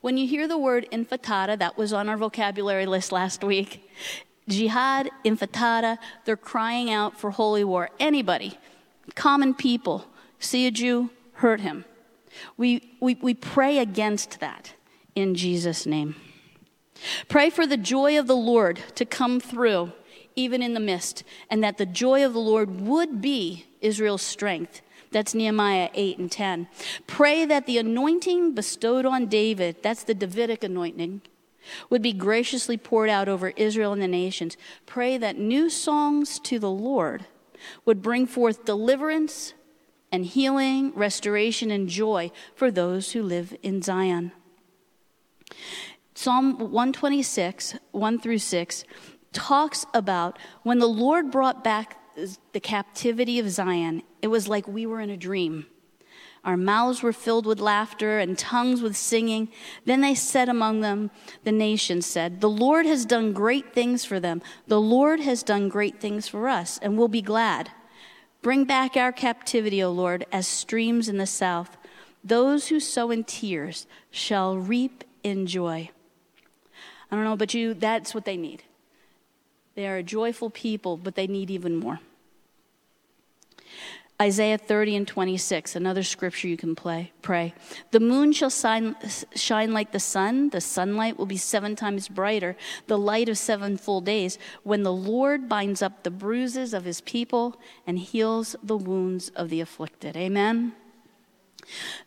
[0.00, 3.88] When you hear the word intifada, that was on our vocabulary list last week,
[4.48, 7.90] jihad, intifada, they're crying out for holy war.
[7.98, 8.58] Anybody,
[9.14, 10.06] common people,
[10.38, 11.84] see a Jew, hurt him.
[12.56, 14.74] We, we, we pray against that
[15.14, 16.16] in Jesus' name.
[17.28, 19.92] Pray for the joy of the Lord to come through,
[20.36, 24.80] even in the mist, and that the joy of the Lord would be Israel's strength.
[25.10, 26.68] That's Nehemiah 8 and 10.
[27.06, 31.22] Pray that the anointing bestowed on David, that's the Davidic anointing,
[31.90, 34.56] would be graciously poured out over Israel and the nations.
[34.86, 37.26] Pray that new songs to the Lord
[37.84, 39.54] would bring forth deliverance
[40.12, 44.32] and healing, restoration, and joy for those who live in Zion.
[46.14, 48.84] Psalm 126, 1 through 6,
[49.32, 51.98] talks about when the Lord brought back
[52.52, 55.66] the captivity of Zion, it was like we were in a dream.
[56.44, 59.48] Our mouths were filled with laughter and tongues with singing.
[59.86, 61.10] Then they said among them,
[61.42, 64.42] the nation said, The Lord has done great things for them.
[64.66, 67.70] The Lord has done great things for us, and we'll be glad.
[68.42, 71.78] Bring back our captivity, O Lord, as streams in the south.
[72.22, 75.90] Those who sow in tears shall reap in joy.
[77.10, 78.64] I don't know but you, that's what they need.
[79.74, 82.00] They are a joyful people, but they need even more.
[84.24, 87.52] Isaiah 30 and 26, another scripture you can play, pray.
[87.90, 88.96] The moon shall shine,
[89.34, 90.48] shine like the sun.
[90.48, 92.56] The sunlight will be seven times brighter,
[92.86, 97.02] the light of seven full days, when the Lord binds up the bruises of his
[97.02, 100.16] people and heals the wounds of the afflicted.
[100.16, 100.72] Amen.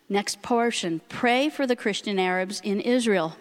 [0.10, 3.38] Next portion pray for the Christian Arabs in Israel.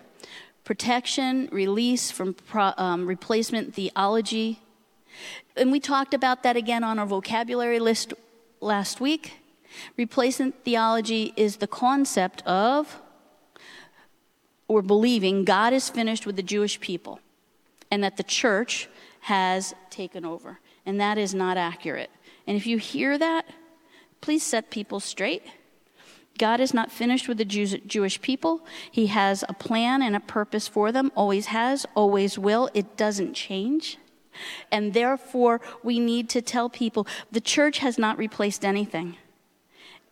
[0.64, 4.60] Protection, release from pro, um, replacement theology.
[5.56, 8.12] And we talked about that again on our vocabulary list
[8.60, 9.34] last week.
[9.96, 13.00] Replacement theology is the concept of
[14.68, 17.20] or believing God is finished with the Jewish people
[17.90, 18.88] and that the church
[19.20, 20.60] has taken over.
[20.84, 22.10] And that is not accurate.
[22.46, 23.46] And if you hear that,
[24.20, 25.42] please set people straight.
[26.38, 28.64] God is not finished with the Jews, Jewish people.
[28.90, 32.68] He has a plan and a purpose for them, always has, always will.
[32.74, 33.98] It doesn't change.
[34.70, 39.16] And therefore, we need to tell people the church has not replaced anything.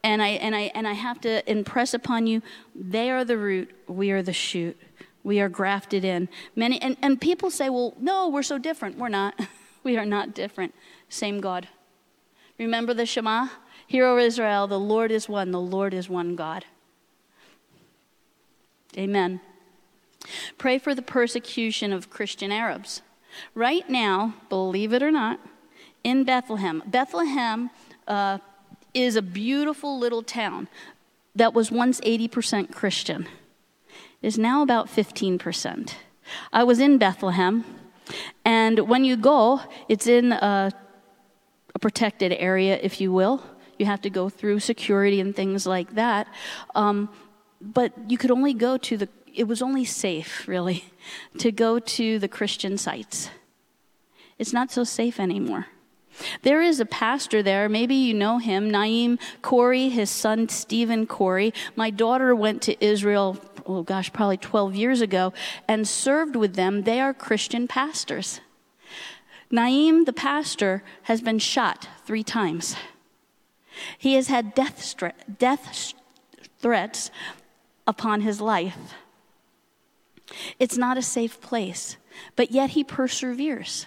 [0.02, 2.42] And I, and, I, and I have to impress upon you
[2.74, 4.78] they are the root, we are the shoot.
[5.22, 6.28] We are grafted in.
[6.54, 8.98] Many, and, and people say, well, no, we're so different.
[8.98, 9.34] We're not.
[9.82, 10.74] we are not different.
[11.08, 11.68] Same God.
[12.58, 13.48] Remember the Shema?
[13.86, 16.66] Hear, O Israel, the Lord is one, the Lord is one God.
[18.96, 19.40] Amen.
[20.58, 23.02] Pray for the persecution of Christian Arabs.
[23.54, 25.40] Right now, believe it or not,
[26.02, 27.70] in Bethlehem, Bethlehem
[28.06, 28.38] uh,
[28.92, 30.68] is a beautiful little town
[31.34, 33.26] that was once 80% Christian,
[34.22, 35.94] it is now about 15%.
[36.52, 37.64] I was in Bethlehem,
[38.44, 40.70] and when you go, it's in a,
[41.74, 43.42] a protected area, if you will.
[43.78, 46.28] You have to go through security and things like that.
[46.74, 47.08] Um,
[47.60, 50.84] but you could only go to the it was only safe, really,
[51.38, 53.30] to go to the Christian sites.
[54.38, 55.66] It's not so safe anymore.
[56.42, 61.52] There is a pastor there, maybe you know him, Naim Khoury, his son Stephen Khoury.
[61.74, 65.32] My daughter went to Israel, oh gosh, probably 12 years ago,
[65.66, 66.82] and served with them.
[66.82, 68.40] They are Christian pastors.
[69.50, 72.76] Naim, the pastor, has been shot three times.
[73.98, 74.94] He has had death,
[75.38, 75.94] death
[76.58, 77.10] threats
[77.86, 78.94] upon his life.
[80.58, 81.96] It's not a safe place,
[82.36, 83.86] but yet he perseveres.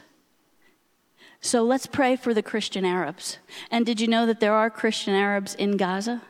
[1.40, 3.38] So let's pray for the Christian Arabs.
[3.70, 6.22] And did you know that there are Christian Arabs in Gaza?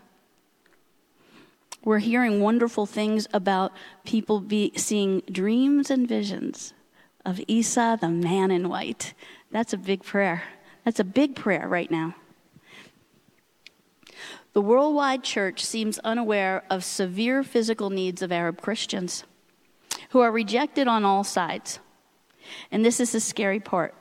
[1.84, 3.72] We're hearing wonderful things about
[4.06, 6.74] people be, seeing dreams and visions
[7.26, 9.14] of Isa, the man in white.
[9.52, 10.44] That's a big prayer.
[10.84, 12.16] That's a big prayer right now.
[14.54, 19.24] The worldwide church seems unaware of severe physical needs of Arab Christians
[20.10, 21.80] who are rejected on all sides.
[22.72, 23.94] And this is the scary part.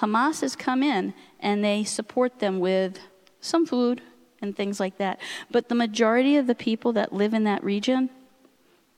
[0.00, 2.98] Hamas has come in and they support them with
[3.40, 4.02] some food
[4.40, 5.20] and things like that.
[5.50, 8.10] But the majority of the people that live in that region,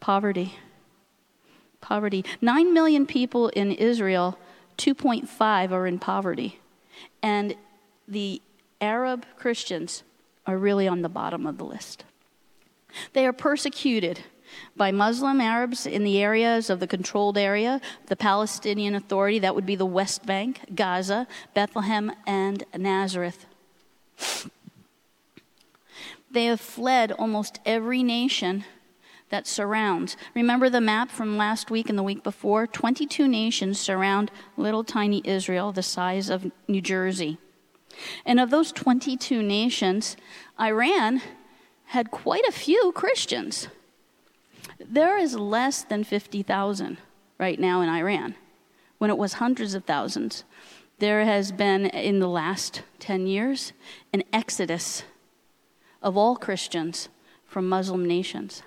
[0.01, 0.55] poverty.
[1.81, 2.25] Poverty.
[2.41, 4.39] Nine million people in Israel,
[4.79, 6.61] 2.5 are in poverty.
[7.23, 7.55] And
[8.09, 8.41] the
[8.81, 10.03] Arab Christians
[10.47, 12.05] are really on the bottom of the list.
[13.13, 14.21] They are persecuted
[14.77, 19.67] by Muslim Arabs in the areas of the controlled area, the Palestinian Authority, that would
[19.67, 23.47] be the West Bank, Gaza, Bethlehem, and Nazareth.
[26.31, 28.65] They have fled almost every nation
[29.31, 30.17] that surrounds.
[30.35, 32.67] Remember the map from last week and the week before?
[32.67, 37.39] 22 nations surround little tiny Israel, the size of New Jersey.
[38.25, 40.17] And of those 22 nations,
[40.61, 41.23] Iran
[41.87, 43.69] had quite a few Christians.
[44.79, 46.99] There is less than 50,000
[47.39, 48.35] right now in Iran,
[48.99, 50.45] when it was hundreds of thousands.
[50.99, 53.73] There has been, in the last 10 years,
[54.13, 55.05] an exodus
[56.03, 57.09] of all Christians
[57.45, 58.63] from Muslim nations.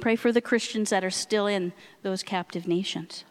[0.00, 3.24] Pray for the Christians that are still in those captive nations.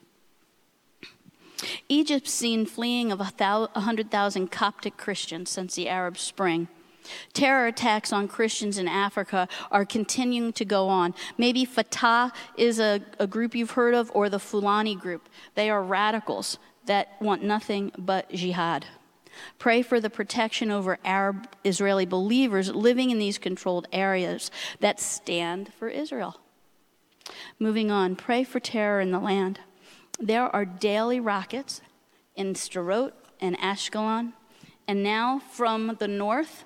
[1.87, 6.67] Egypt's seen fleeing of 100,000 Coptic Christians since the Arab Spring.
[7.33, 11.13] Terror attacks on Christians in Africa are continuing to go on.
[11.37, 15.29] Maybe Fatah is a, a, group you've heard of, or the Fulani group.
[15.55, 18.85] They are radicals that want nothing but jihad.
[19.59, 25.73] Pray for the protection over Arab Israeli believers living in these controlled areas that stand
[25.73, 26.39] for Israel.
[27.59, 29.59] Moving on, pray for terror in the land.
[30.19, 31.81] There are daily rockets
[32.35, 34.33] in Sderot and Ashkelon,
[34.87, 36.63] and now from the north,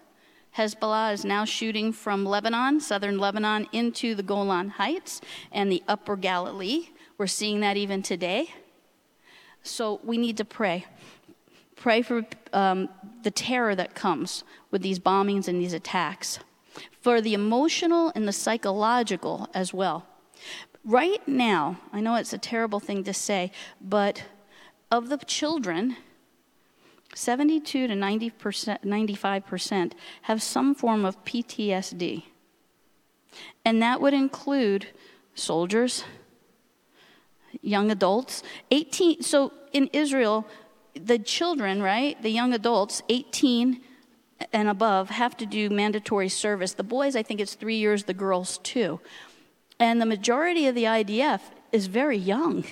[0.58, 6.16] Hezbollah is now shooting from Lebanon, southern Lebanon, into the Golan Heights and the upper
[6.16, 6.90] Galilee.
[7.18, 8.54] We're seeing that even today.
[9.64, 10.86] So we need to pray.
[11.76, 12.90] Pray for um,
[13.24, 16.40] the terror that comes with these bombings and these attacks,
[16.92, 20.06] for the emotional and the psychological as well.
[20.84, 24.24] Right now, I know it's a terrible thing to say, but
[24.92, 25.98] of the children
[27.16, 29.92] 72 to 90%, 95%
[30.24, 32.24] have some form of PTSD.
[33.66, 34.88] And that would include
[35.36, 36.04] soldiers,
[37.62, 39.22] young adults, 18.
[39.22, 40.48] So in Israel,
[40.94, 43.82] the children, right, the young adults, 18
[44.54, 46.74] and above, have to do mandatory service.
[46.74, 49.00] The boys, I think it's three years, the girls, two.
[49.80, 51.42] And the majority of the IDF
[51.72, 52.66] is very young.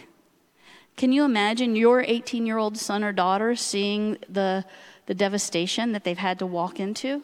[0.98, 4.66] Can you imagine your 18 year old son or daughter seeing the,
[5.06, 7.24] the devastation that they've had to walk into?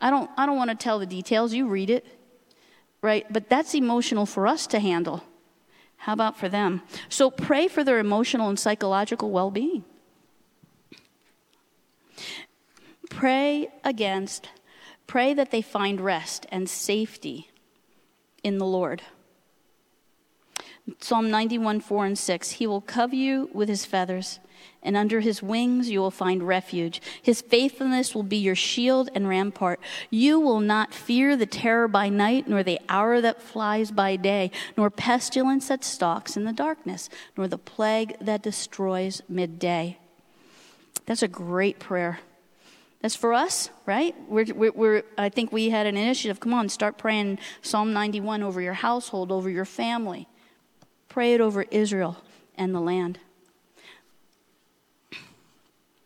[0.00, 2.06] I don't, I don't want to tell the details, you read it,
[3.02, 3.26] right?
[3.30, 5.24] But that's emotional for us to handle.
[5.96, 6.82] How about for them?
[7.08, 9.84] So pray for their emotional and psychological well being.
[13.10, 14.48] Pray against,
[15.08, 17.50] pray that they find rest and safety
[18.44, 19.02] in the Lord.
[21.00, 22.50] Psalm 91, 4 and 6.
[22.52, 24.40] He will cover you with his feathers,
[24.82, 27.02] and under his wings you will find refuge.
[27.22, 29.80] His faithfulness will be your shield and rampart.
[30.10, 34.50] You will not fear the terror by night, nor the hour that flies by day,
[34.76, 39.98] nor pestilence that stalks in the darkness, nor the plague that destroys midday.
[41.06, 42.20] That's a great prayer.
[43.00, 44.14] That's for us, right?
[44.28, 46.40] We're, we're, we're, I think we had an initiative.
[46.40, 50.26] Come on, start praying Psalm 91 over your household, over your family.
[51.18, 52.16] Pray it over Israel
[52.56, 53.18] and the land.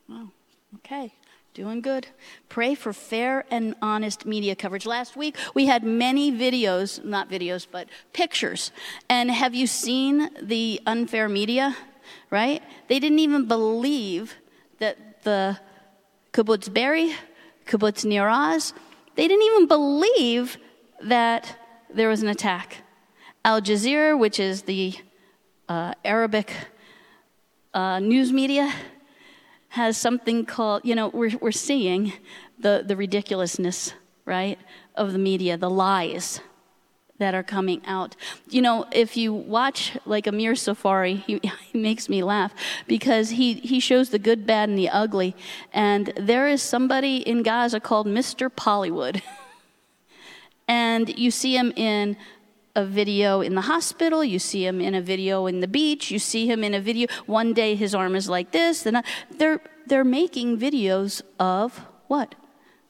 [0.09, 0.29] Wow,
[0.77, 1.13] okay.
[1.53, 2.07] Doing good.
[2.49, 4.87] Pray for fair and honest media coverage.
[4.87, 8.73] Last week we had many videos, not videos, but pictures.
[9.11, 11.77] And have you seen the unfair media?
[12.31, 12.63] Right?
[12.89, 14.37] They didn't even believe
[14.79, 15.61] that the
[16.33, 17.15] kibbutz Be'eri,
[17.67, 18.73] kibbutz Nir Oz,
[19.17, 20.57] they didn't even believe
[21.03, 21.59] that
[21.93, 22.79] there was an attack.
[23.45, 24.95] Al Jazeera, which is the
[25.69, 26.53] uh, Arabic
[27.75, 28.73] uh, news media,
[29.71, 32.13] has something called, you know, we're, we're seeing
[32.59, 33.95] the, the ridiculousness,
[34.27, 34.59] right,
[34.97, 36.41] of the media, the lies
[37.23, 38.15] that are coming out.
[38.51, 41.41] You know, if you watch like Amir Tsarfati, he,
[41.73, 42.53] he, makes me laugh
[42.87, 45.35] because he, he shows the good, bad, and the ugly.
[45.73, 48.51] And there is somebody in Gaza called Mr.
[48.51, 49.23] Pallywood.
[50.69, 52.17] and you see him in
[52.75, 56.19] a video in the hospital, you see him in a video in the beach, you
[56.19, 57.07] see him in a video.
[57.27, 62.35] One day his arm is like this, then they're they're making videos of what?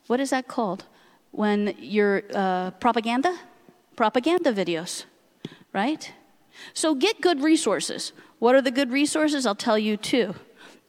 [0.06, 0.84] What is that called?
[1.30, 3.36] When you're uh, propaganda,
[3.96, 5.04] propaganda videos,
[5.72, 6.12] right?
[6.74, 8.12] So get good resources.
[8.38, 9.46] What are the good resources?
[9.46, 10.34] I'll tell you two.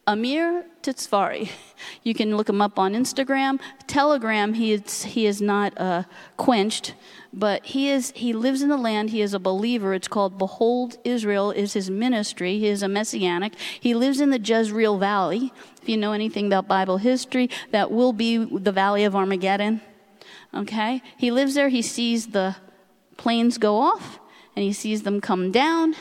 [0.05, 1.49] Amir Tsarfati.
[2.03, 3.59] You can look him up on Instagram.
[3.87, 6.03] Telegram, he is, he is not uh,
[6.37, 6.95] quenched,
[7.33, 9.09] but he, is, he lives in the land.
[9.09, 9.93] He is a believer.
[9.93, 12.59] It's called Behold Israel is his ministry.
[12.59, 13.55] He is a messianic.
[13.79, 15.51] He lives in the Jezreel Valley.
[15.81, 19.81] If you know anything about Bible history, that will be the Valley of Armageddon.
[20.53, 21.01] Okay?
[21.17, 21.69] He lives there.
[21.69, 22.55] He sees the
[23.17, 24.19] planes go off
[24.55, 25.95] and he sees them come down.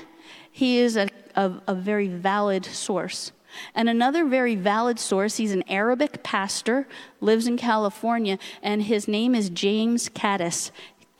[0.50, 3.32] He is a, a, a very valid source.
[3.74, 6.86] And another very valid source, he's an Arabic pastor,
[7.20, 10.70] lives in California, and his name is James Kaddis,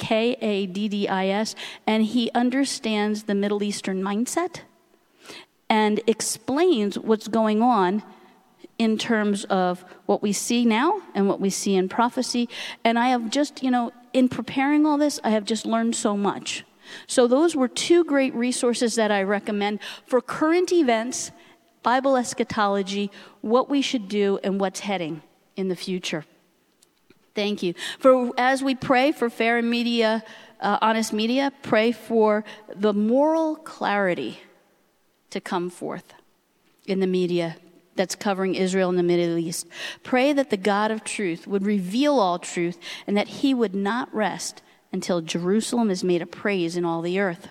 [0.02, 1.54] K A D D I S,
[1.86, 4.62] and he understands the Middle Eastern mindset
[5.70, 8.02] and explains what's going on
[8.78, 12.48] in terms of what we see now and what we see in prophecy.
[12.82, 16.16] And I have just, you know, in preparing all this, I have just learned so
[16.16, 16.64] much.
[17.06, 21.30] So, those were two great resources that I recommend for current events
[21.84, 25.22] Bible eschatology, what we should do, and what's heading
[25.56, 26.24] in the future.
[27.34, 27.74] Thank you.
[27.98, 30.22] For as we pray for fair and media,
[30.60, 34.40] uh, honest media, pray for the moral clarity
[35.30, 36.12] to come forth
[36.86, 37.56] in the media
[37.94, 39.66] that's covering Israel and the Middle East.
[40.02, 44.14] Pray that the God of truth would reveal all truth and that he would not
[44.14, 44.62] rest
[44.92, 47.48] until Jerusalem is made a praise in all the earth.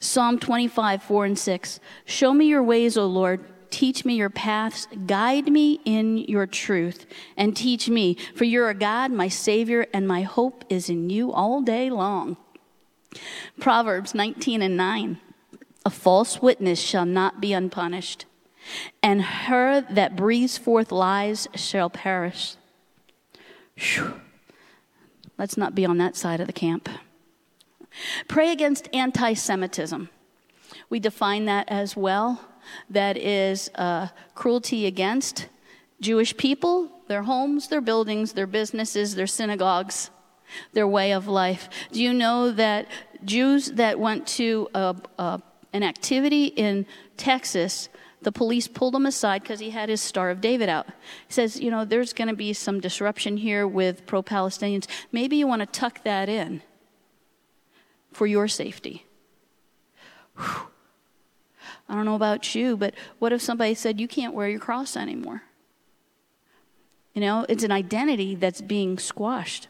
[0.00, 1.80] Psalm 25, 4 and 6.
[2.04, 3.44] Show me your ways, O Lord.
[3.70, 4.88] Teach me your paths.
[5.06, 7.06] Guide me in your truth
[7.36, 8.16] and teach me.
[8.34, 12.36] For you're a God, my Savior, and my hope is in you all day long.
[13.60, 15.18] Proverbs 19 and 9.
[15.84, 18.26] A false witness shall not be unpunished,
[19.02, 22.56] and her that breathes forth lies shall perish.
[23.76, 24.20] Whew.
[25.38, 26.88] Let's not be on that side of the camp.
[28.26, 30.10] Pray against anti Semitism.
[30.90, 32.47] We define that as well.
[32.90, 35.48] That is uh, cruelty against
[36.00, 40.10] Jewish people, their homes, their buildings, their businesses, their synagogues,
[40.72, 41.68] their way of life.
[41.92, 42.86] Do you know that
[43.24, 45.42] Jews that went to a, a,
[45.72, 47.88] an activity in Texas,
[48.22, 50.86] the police pulled him aside because he had his Star of David out.
[51.26, 54.86] He says, You know, there's going to be some disruption here with pro Palestinians.
[55.12, 56.62] Maybe you want to tuck that in
[58.12, 59.04] for your safety.
[60.36, 60.68] Whew.
[61.88, 64.96] I don't know about you, but what if somebody said, You can't wear your cross
[64.96, 65.42] anymore?
[67.14, 69.68] You know, it's an identity that's being squashed.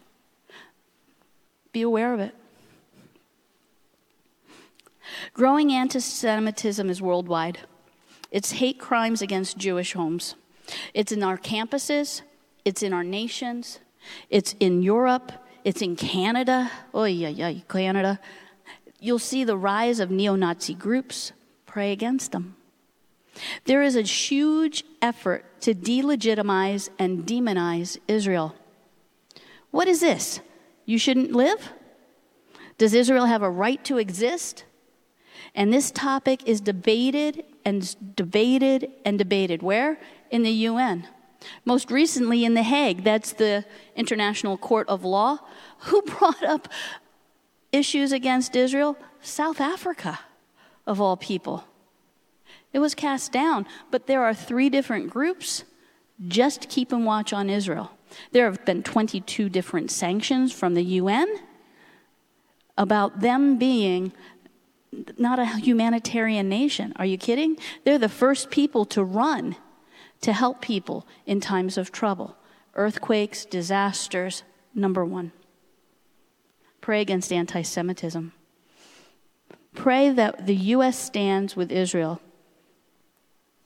[1.73, 2.35] Be aware of it.
[5.33, 7.61] Growing anti Semitism is worldwide.
[8.31, 10.35] It's hate crimes against Jewish homes.
[10.93, 12.23] It's in our campuses,
[12.65, 13.79] it's in our nations,
[14.29, 15.33] it's in Europe,
[15.65, 16.71] it's in Canada.
[16.93, 18.21] Oh, yeah, yeah, Canada.
[19.01, 21.33] You'll see the rise of neo Nazi groups.
[21.79, 22.57] Pray against them.
[23.67, 28.57] There is a huge effort to delegitimize and demonize Israel.
[29.71, 30.41] What is this?
[30.87, 31.71] You shouldn't live?
[32.79, 34.65] Does Israel have a right to exist?
[35.55, 39.63] And this topic is debated and debated and debated.
[39.63, 40.01] Where?
[40.33, 41.07] In the UN.
[41.65, 43.65] Most recently in The Hague, that's the
[43.95, 45.39] International Court of Law.
[45.87, 46.67] Who brought up
[47.71, 48.97] issues against Israel?
[49.23, 50.19] South Africa,
[50.85, 51.68] of all people.
[52.73, 55.65] It was cast down, but there are three different groups
[56.27, 57.93] just keeping watch on Israel.
[58.33, 61.29] There have been 22 different sanctions from the UN
[62.77, 64.13] about them being
[65.19, 66.93] not a humanitarian nation.
[66.97, 67.57] Are you kidding?
[67.85, 69.57] They're the first people to run
[70.21, 72.37] to help people in times of trouble.
[72.75, 74.43] Earthquakes, disasters,
[74.75, 75.33] number one.
[76.81, 78.33] Pray against anti Semitism.
[79.75, 80.99] Pray that the U.S.
[80.99, 82.21] stands with Israel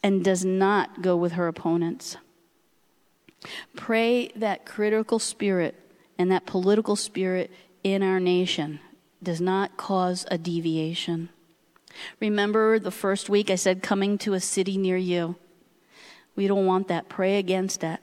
[0.03, 2.17] and does not go with her opponents.
[3.77, 5.75] Pray that critical spirit
[6.19, 7.51] and that political spirit
[7.83, 8.81] in our nation
[9.23, 11.29] does not cause a deviation.
[12.21, 15.37] Remember the first week I said, coming to a city near you.
[16.35, 17.09] We don't want that.
[17.09, 18.03] Pray against that.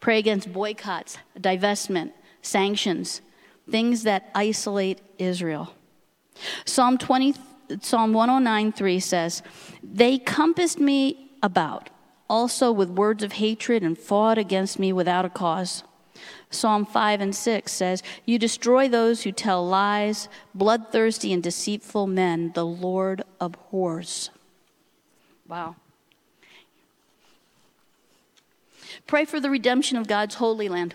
[0.00, 3.20] Pray against boycotts, divestment, sanctions.
[3.70, 5.72] things that isolate Israel.
[6.64, 7.34] Psalm 20
[7.80, 9.42] Psalm 109 3 says,
[9.82, 11.90] They compassed me about,
[12.28, 15.84] also with words of hatred, and fought against me without a cause.
[16.50, 22.52] Psalm 5 and 6 says, You destroy those who tell lies, bloodthirsty and deceitful men,
[22.54, 24.30] the Lord abhors.
[25.46, 25.76] Wow.
[29.06, 30.94] Pray for the redemption of God's holy land.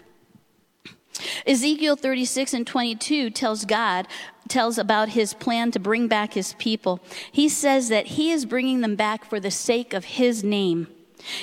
[1.45, 4.07] Ezekiel 36 and 22 tells God,
[4.47, 6.99] tells about his plan to bring back his people.
[7.31, 10.87] He says that he is bringing them back for the sake of his name.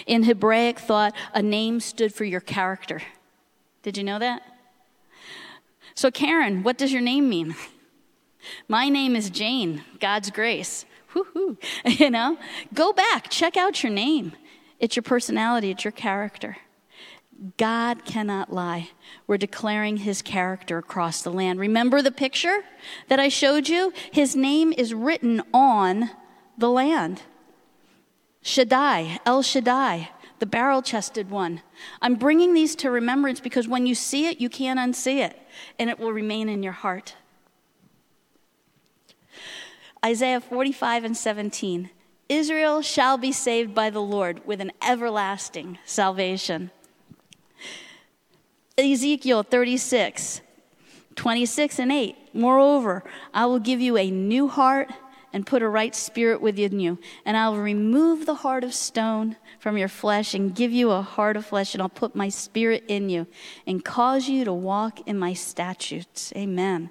[0.07, 3.03] In Hebraic thought, a name stood for your character.
[3.83, 4.43] Did you know that?
[5.95, 7.55] So, Karen, what does your name mean?
[8.69, 10.85] My name is Jane, God's grace.
[11.15, 11.59] Woo-hoo.
[11.85, 12.39] You know,
[12.75, 14.33] go back, check out your name.
[14.79, 16.57] It's your personality, it's your character.
[17.57, 18.91] God cannot lie.
[19.27, 21.59] We're declaring his character across the land.
[21.59, 22.63] Remember the picture
[23.09, 23.93] that I showed you?
[24.13, 26.11] His name is written on
[26.57, 27.23] the land.
[28.43, 31.63] Shaddai, El Shaddai, the barrel chested one.
[32.01, 35.39] I'm bringing these to remembrance because when you see it, you can't unsee it,
[35.79, 37.17] and it will remain in your heart.
[40.05, 41.91] Isaiah 45 and 17
[42.29, 46.71] Israel shall be saved by the Lord with an everlasting salvation.
[48.79, 50.41] Ezekiel 36,
[51.15, 52.17] 26 and 8.
[52.35, 53.05] Moreover,
[53.35, 54.91] I will give you a new heart
[55.33, 59.37] and put a right spirit within you, and I will remove the heart of stone
[59.59, 62.85] from your flesh and give you a heart of flesh, and I'll put my spirit
[62.89, 63.27] in you
[63.67, 66.33] and cause you to walk in my statutes.
[66.37, 66.91] Amen.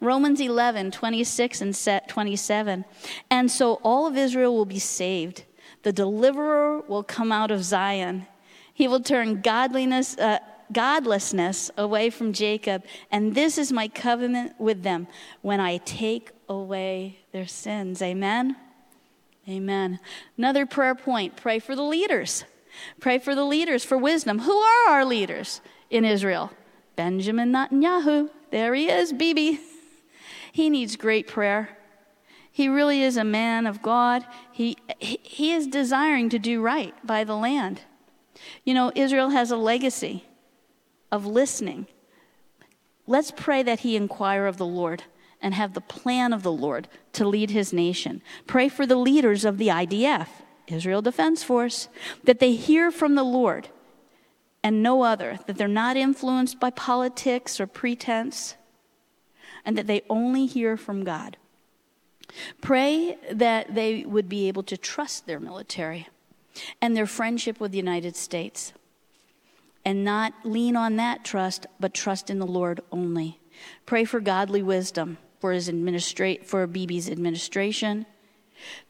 [0.00, 2.84] Romans 11, 26 and 27.
[3.30, 5.44] And so all of Israel will be saved.
[5.82, 8.26] The deliverer will come out of Zion.
[8.72, 10.38] He will turn godliness, uh,
[10.72, 15.06] godlessness away from Jacob, and this is my covenant with them
[15.42, 18.02] when I take away their sins.
[18.02, 18.56] Amen.
[19.48, 19.98] Amen.
[20.36, 22.44] Another prayer point pray for the leaders.
[23.00, 24.40] Pray for the leaders for wisdom.
[24.40, 25.60] Who are our leaders
[25.90, 26.52] in Israel?
[26.96, 28.30] Benjamin Netanyahu.
[28.50, 29.60] There he is, Bibi.
[30.52, 31.76] He needs great prayer.
[32.52, 34.26] He really is a man of God.
[34.52, 37.82] He, he is desiring to do right by the land.
[38.64, 40.24] You know, Israel has a legacy
[41.10, 41.86] of listening.
[43.06, 45.04] Let's pray that he inquire of the Lord
[45.42, 48.22] and have the plan of the Lord to lead his nation.
[48.46, 50.28] Pray for the leaders of the IDF,
[50.66, 51.88] Israel Defense Force,
[52.24, 53.68] that they hear from the Lord
[54.62, 58.56] and no other, that they're not influenced by politics or pretense,
[59.64, 61.38] and that they only hear from God.
[62.60, 66.08] Pray that they would be able to trust their military
[66.80, 68.72] and their friendship with the United States
[69.84, 73.40] and not lean on that trust, but trust in the Lord only.
[73.86, 78.06] Pray for godly wisdom for his administrate for Bibi's administration.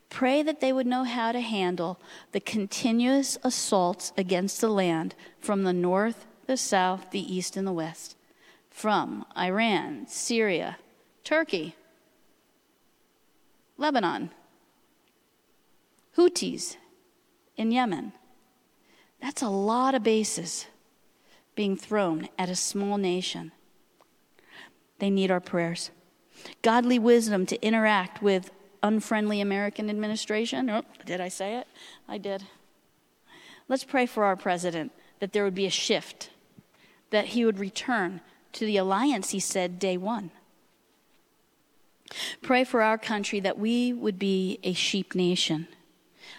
[0.08, 2.00] Pray that they would know how to handle
[2.32, 7.72] the continuous assaults against the land from the north, the south, the east, and the
[7.72, 8.16] west,
[8.68, 10.78] from Iran, Syria,
[11.22, 11.76] Turkey,
[13.78, 14.30] Lebanon,
[16.16, 16.76] Houthis
[17.56, 18.12] in Yemen.
[19.22, 20.66] That's a lot of bases
[21.60, 23.52] being thrown at a small nation.
[24.98, 25.90] They need our prayers.
[26.62, 28.50] Godly wisdom to interact with
[28.82, 30.70] unfriendly American administration.
[30.70, 31.66] Oh, did I say it?
[32.08, 32.44] I did.
[33.68, 36.30] Let's pray for our president that there would be a shift,
[37.10, 38.22] that he would return
[38.54, 40.30] to the alliance he said day one.
[42.40, 45.68] Pray for our country that we would be a sheep nation,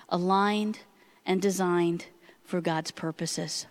[0.10, 0.80] aligned
[1.28, 2.08] and designed
[2.44, 3.68] for God's purposes.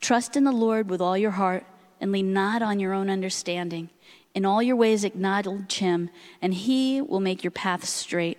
[0.00, 1.64] Trust in the Lord with all your heart
[2.00, 3.90] and lean not on your own understanding.
[4.34, 6.10] In all your ways, acknowledge him,
[6.40, 8.38] and he will make your paths straight.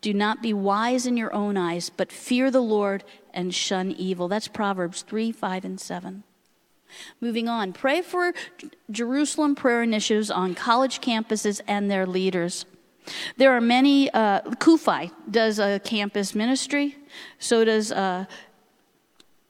[0.00, 4.28] Do not be wise in your own eyes, but fear the Lord and shun evil.
[4.28, 6.24] That's Proverbs 3, 5, and 7.
[7.20, 8.34] Moving on, pray for
[8.90, 12.66] Jerusalem prayer initiatives on college campuses and their leaders.
[13.36, 16.96] There are many, uh, CUFI does a campus ministry,
[17.38, 18.26] so does uh,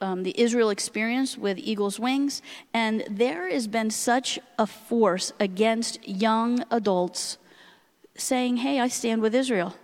[0.01, 2.43] um, the Israel experience with Eagle's Wings,
[2.73, 7.39] and there has been such a force against young adults
[8.17, 9.75] saying, Hey, I stand with Israel.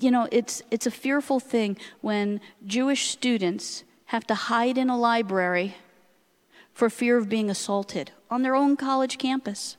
[0.00, 4.98] You know, it's, it's a fearful thing when Jewish students have to hide in a
[4.98, 5.74] library
[6.72, 9.76] for fear of being assaulted on their own college campus.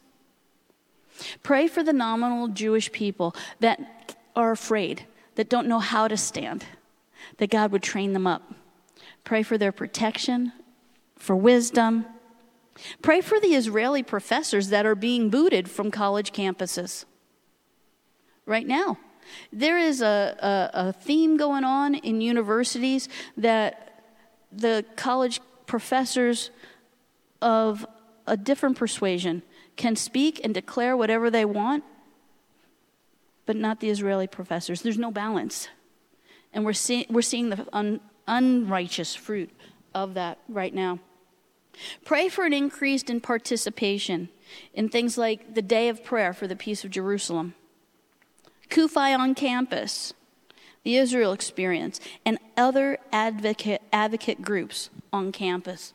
[1.42, 6.66] Pray for the nominal Jewish people that are afraid, that don't know how to stand,
[7.38, 8.54] that God would train them up.
[9.24, 10.52] Pray for their protection,
[11.18, 12.06] for wisdom,
[13.02, 17.06] Pray for the Israeli professors that are being booted from college campuses
[18.46, 18.98] right now.
[19.52, 23.08] There is a, a, a, theme going on in universities
[23.38, 24.04] that
[24.52, 26.52] the college professors
[27.42, 27.86] of
[28.28, 29.44] a different persuasion
[29.78, 31.84] can speak and declare whatever they want,
[33.46, 34.82] but not the Israeli professors.
[34.82, 35.70] There's no balance.
[36.52, 39.52] And we're, see, we're seeing the un, unrighteous fruit
[39.94, 41.00] of that right now.
[42.06, 44.30] Pray for an increase in participation
[44.74, 47.56] in things like the day of prayer for the peace of Jerusalem,
[48.70, 50.14] CUFI on campus,
[50.84, 55.94] the Israel experience, and other advocate, advocate groups on campus.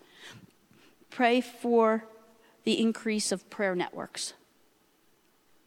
[1.10, 2.04] Pray for
[2.64, 4.34] the increase of prayer networks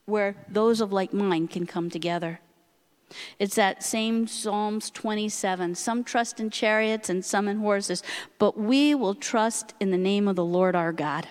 [0.05, 2.41] where those of like mind can come together.
[3.39, 5.75] It's that same Psalms 27.
[5.75, 8.03] Some trust in chariots and some in horses,
[8.39, 11.27] but we will trust in the name of the Lord our God.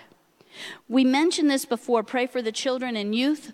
[0.87, 3.53] We mentioned this before pray for the children and youth,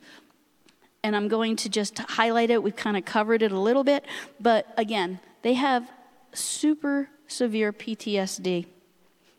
[1.03, 2.63] and I'm going to just highlight it.
[2.63, 4.05] We've kind of covered it a little bit,
[4.39, 5.89] but again, they have
[6.33, 8.65] super severe PTSD.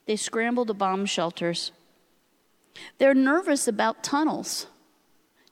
[0.06, 1.72] They scramble to bomb shelters.
[2.98, 4.66] They're nervous about tunnels.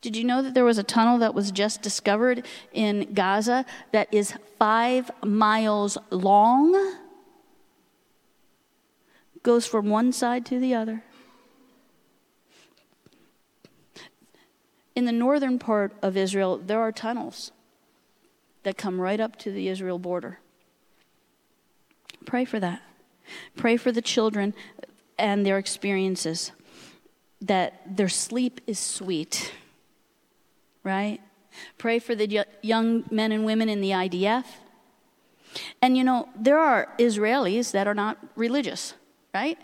[0.06, 4.06] Did you know that there was a tunnel that was just discovered in Gaza that
[4.14, 6.94] is five miles long?
[9.42, 11.02] Goes from one side to the other.
[14.94, 17.50] In the northern part of Israel, there are tunnels
[18.62, 20.38] that come right up to the Israel border.
[22.26, 22.80] Pray for that.
[23.56, 24.54] Pray for the children
[25.18, 26.52] and their experiences,
[27.40, 29.52] that their sleep is sweet
[30.86, 31.20] right?
[31.78, 34.44] Pray for the young men and women in the IDF.
[35.82, 38.94] And you know, there are Israelis that are not religious,
[39.34, 39.58] right?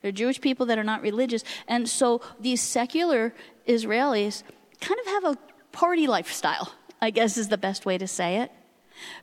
[0.00, 1.42] There are Jewish people that are not religious.
[1.66, 3.34] And so these secular
[3.66, 4.44] Israelis
[4.80, 5.38] kind of have a
[5.72, 6.72] party lifestyle,
[7.02, 8.52] I guess is the best way to say it.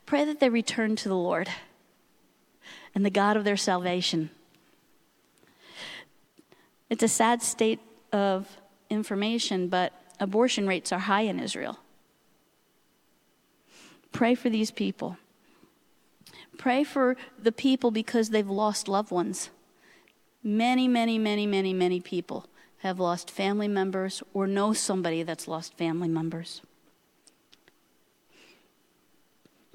[0.05, 1.47] Pray that they return to the Lord
[2.93, 4.29] and the God of their salvation.
[6.89, 7.79] It's a sad state
[8.11, 8.57] of
[8.89, 11.79] information, but abortion rates are high in Israel.
[14.11, 15.17] Pray for these people.
[16.57, 19.49] Pray for the people because they've lost loved ones.
[20.43, 22.45] Many, many, many, many, many people
[22.79, 26.61] have lost family members or know somebody that's lost family members.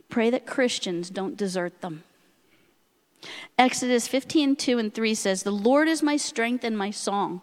[0.09, 2.03] Pray that Christians don't desert them.
[3.59, 7.43] Exodus 15, 2 and 3 says, The Lord is my strength and my song.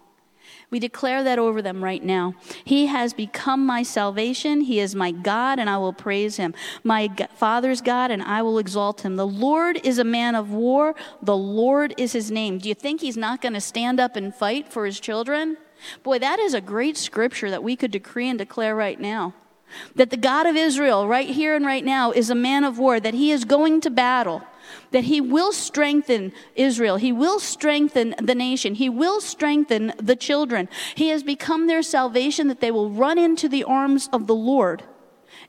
[0.70, 2.36] We declare that over them right now.
[2.66, 4.62] He has become my salvation.
[4.62, 6.54] He is my God, and I will praise him.
[6.84, 9.16] My Father's God, and I will exalt him.
[9.16, 10.96] The Lord is a man of war.
[11.22, 12.58] The Lord is his name.
[12.60, 15.58] Do you think he's not going to stand up and fight for his children?
[16.04, 19.34] Boy, that is a great scripture that we could decree and declare right now.
[19.96, 23.00] That the God of Israel, right here and right now, is a man of war,
[23.00, 24.44] that he is going to battle
[24.92, 26.98] that he will strengthen Israel.
[26.98, 28.76] He will strengthen the nation.
[28.76, 30.70] He will strengthen the children.
[30.96, 34.84] He has become their salvation that they will run into the arms of the Lord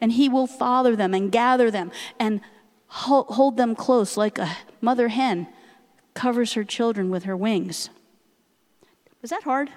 [0.01, 2.41] and he will father them and gather them and
[2.87, 5.49] hold them close like a mother hen
[6.15, 7.91] covers her children with her wings.
[9.21, 9.71] Was that hard?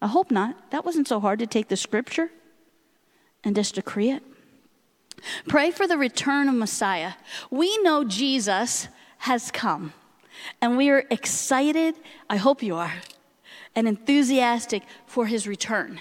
[0.00, 0.70] I hope not.
[0.70, 2.30] That wasn't so hard to take the scripture
[3.44, 4.22] and just decree it.
[5.46, 7.12] Pray for the return of Messiah.
[7.50, 8.88] We know Jesus
[9.18, 9.92] has come,
[10.60, 11.94] and we are excited,
[12.28, 12.94] I hope you are,
[13.74, 16.00] and enthusiastic for his return.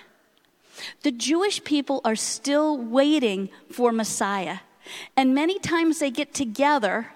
[1.03, 4.59] The Jewish people are still waiting for Messiah,
[5.15, 7.09] and many times they get together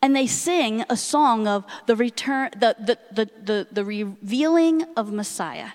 [0.00, 5.12] and they sing a song of the return the, the, the, the, the revealing of
[5.12, 5.70] Messiah.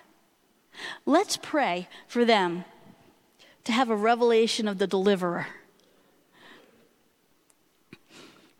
[1.05, 2.65] Let's pray for them
[3.63, 5.47] to have a revelation of the deliverer.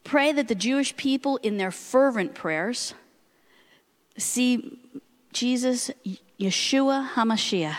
[0.04, 2.94] Pray that the Jewish people, in their fervent prayers,
[4.18, 4.80] see
[5.32, 5.90] Jesus,
[6.40, 7.78] Yeshua HaMashiach.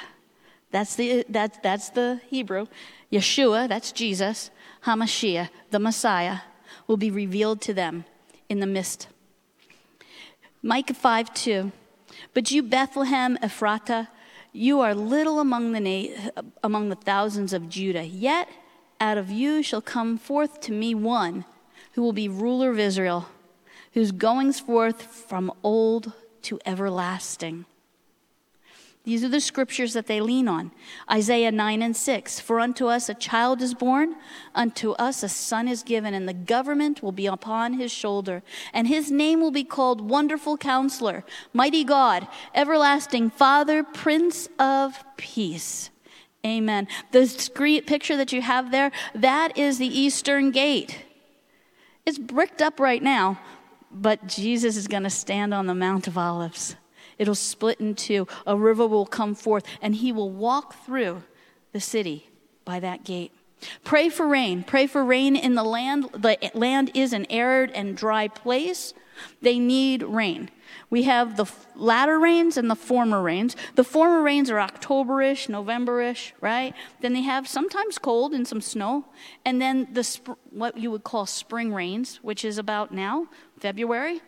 [0.71, 2.67] That's the, that, that's the Hebrew.
[3.13, 4.51] Yeshua, that's Jesus,
[4.85, 6.39] HaMashiach, the Messiah,
[6.87, 8.05] will be revealed to them
[8.49, 9.09] in the mist.
[10.63, 11.73] Micah 5 2.
[12.33, 14.09] But you, Bethlehem, Ephratah,
[14.55, 18.49] you are little among the, na- among the thousands of Judah, yet
[19.01, 21.45] out of you shall come forth to me one
[21.93, 23.29] who will be ruler of Israel,
[23.93, 27.67] whose goings forth from old to everlasting.
[29.05, 30.73] These are the scriptures that they lean on.
[31.11, 32.41] Isaiah 9 and 6.
[32.41, 34.17] For unto us a child is born,
[34.55, 38.43] unto us a son is given, and the government will be upon his shoulder.
[38.73, 45.91] And his name will be called Wonderful Counselor, Mighty God, Everlasting Father, Prince of Peace.
[46.45, 46.89] Amen.
[47.13, 51.05] The screen, picture that you have there, that is the eastern gate.
[52.07, 53.39] It's bricked up right now,
[53.91, 56.77] but Jesus is going to stand on the Mount of Olives.
[57.19, 58.27] It'll split in two.
[58.47, 61.23] A river will come forth, and he will walk through
[61.73, 62.29] the city
[62.65, 63.33] by that gate.
[63.83, 64.63] Pray for rain.
[64.63, 66.11] Pray for rain in the land.
[66.13, 68.95] The land is an arid and dry place.
[69.41, 70.51] They need rain.
[70.91, 73.57] We have the latter rains and the former rains.
[73.75, 76.75] The former rains are Octoberish, Novemberish, right?
[77.01, 79.05] Then they have sometimes cold and some snow,
[79.45, 84.21] and then the sp- what you would call spring rains, which is about now, February.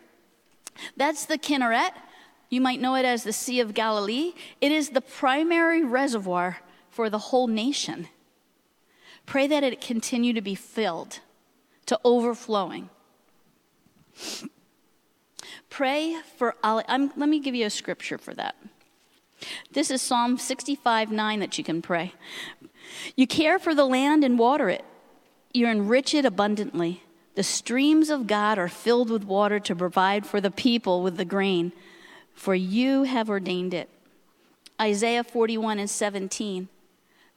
[0.95, 1.91] That's the Kinneret.
[2.49, 4.33] You might know it as the Sea of Galilee.
[4.61, 8.07] It is the primary reservoir for the whole nation.
[9.25, 11.19] Pray that it continue to be filled
[11.87, 12.89] to overflowing.
[15.69, 18.55] Pray for, I'm, let me give you a scripture for that.
[19.71, 22.13] This is Psalm 65 9 that you can pray.
[23.15, 24.83] You care for the land and water it,
[25.53, 27.03] you enrich it abundantly.
[27.35, 31.25] The streams of God are filled with water to provide for the people with the
[31.25, 31.71] grain
[32.37, 33.89] for you have ordained it.
[34.79, 36.69] Isaiah 41 and 17.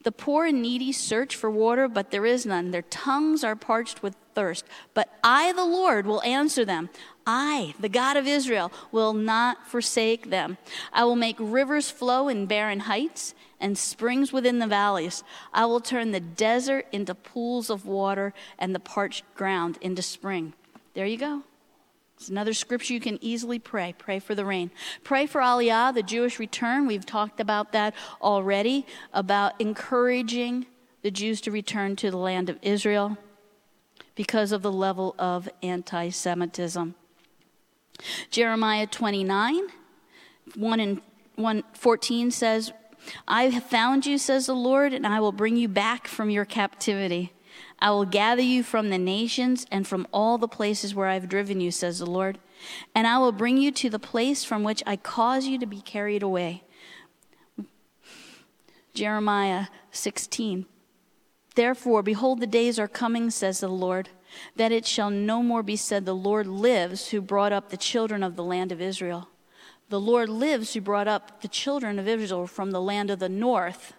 [0.03, 2.71] The poor and needy search for water, but there is none.
[2.71, 4.65] Their tongues are parched with thirst.
[4.93, 6.89] But I, the Lord, will answer them.
[7.25, 10.57] I, the God of Israel, will not forsake them.
[10.93, 15.23] I will make rivers flow in barren heights and springs within the valleys.
[15.53, 20.53] I will turn the desert into pools of water and the parched ground into spring.
[20.93, 21.43] There you go.
[22.21, 23.95] It's another scripture you can easily pray.
[23.97, 24.69] Pray for the rain.
[25.03, 26.85] Pray for Aliyah, the Jewish return.
[26.85, 30.67] We've talked about that already, about encouraging
[31.01, 33.17] the Jews to return to the land of Israel
[34.13, 36.93] because of the level of anti Semitism.
[38.29, 39.59] Jeremiah 29,
[40.53, 41.01] 1 and
[41.37, 42.71] 1, 14 says,
[43.27, 46.45] I have found you, says the Lord, and I will bring you back from your
[46.45, 47.33] captivity.
[47.81, 51.27] I will gather you from the nations and from all the places where I have
[51.27, 52.37] driven you, says the Lord,
[52.93, 55.81] and I will bring you to the place from which I cause you to be
[55.81, 56.63] carried away.
[58.93, 60.67] Jeremiah 16.
[61.55, 64.09] Therefore, behold, the days are coming, says the Lord,
[64.55, 68.21] that it shall no more be said, The Lord lives, who brought up the children
[68.21, 69.29] of the land of Israel.
[69.89, 73.27] The Lord lives, who brought up the children of Israel from the land of the
[73.27, 73.93] north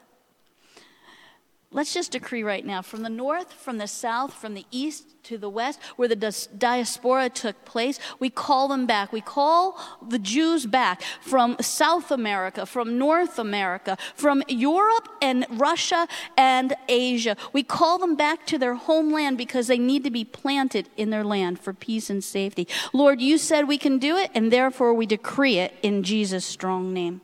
[1.75, 5.39] Let's just decree right now from the north, from the south, from the east to
[5.39, 9.11] the west, where the diaspora took place, we call them back.
[9.11, 16.07] We call the Jews back from South America, from North America, from Europe and Russia
[16.37, 17.39] and Asia.
[17.55, 21.25] We call them back to their homeland because they need to be planted in their
[21.25, 22.69] land for peace and safety.
[22.93, 26.93] Lord, you said we can do it, and therefore we decree it in Jesus' strong
[26.93, 27.23] name.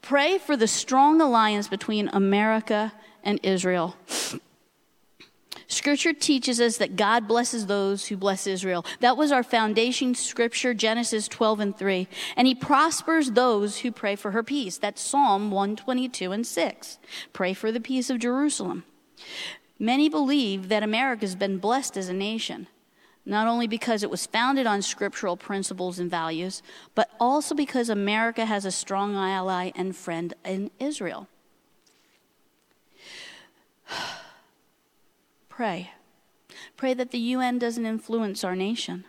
[0.00, 3.96] Pray for the strong alliance between America and Israel.
[5.70, 8.86] Scripture teaches us that God blesses those who bless Israel.
[9.00, 12.08] That was our foundation scripture, Genesis 12 and 3.
[12.36, 14.78] And he prospers those who pray for her peace.
[14.78, 16.98] That's Psalm 122 and 6.
[17.34, 18.84] Pray for the peace of Jerusalem.
[19.78, 22.66] Many believe that America has been blessed as a nation,
[23.26, 26.62] not only because it was founded on scriptural principles and values,
[26.94, 31.28] but also because America has a strong ally and friend in Israel.
[35.48, 35.92] Pray.
[36.76, 39.04] Pray that the UN doesn't influence our nation.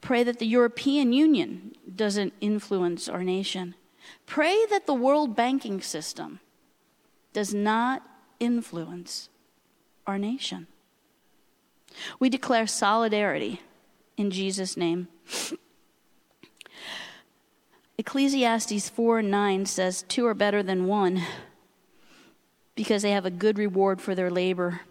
[0.00, 3.74] Pray that the European Union doesn't influence our nation.
[4.26, 6.40] Pray that the world banking system
[7.32, 8.02] does not
[8.40, 9.28] influence
[10.06, 10.66] our nation.
[12.18, 13.60] We declare solidarity
[14.16, 15.08] in Jesus' name.
[17.98, 21.22] Ecclesiastes 4 9 says, Two are better than one
[22.78, 24.82] because they have a good reward for their labor.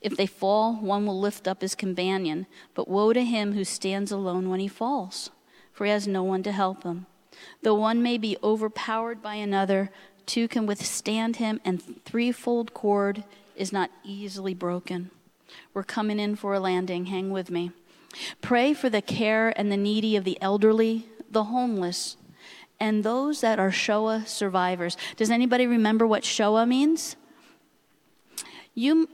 [0.00, 4.12] If they fall, one will lift up his companion, but woe to him who stands
[4.12, 5.30] alone when he falls,
[5.72, 7.06] for he has no one to help him.
[7.60, 9.90] Though one may be overpowered by another,
[10.24, 13.24] two can withstand him, and threefold cord
[13.56, 15.10] is not easily broken.
[15.74, 17.06] We're coming in for a landing.
[17.06, 17.72] Hang with me.
[18.40, 22.16] Pray for the care and the needy of the elderly, the homeless,
[22.78, 24.96] and those that are Shoah survivors.
[25.16, 27.16] Does anybody remember what Shoah means?
[28.74, 29.08] You,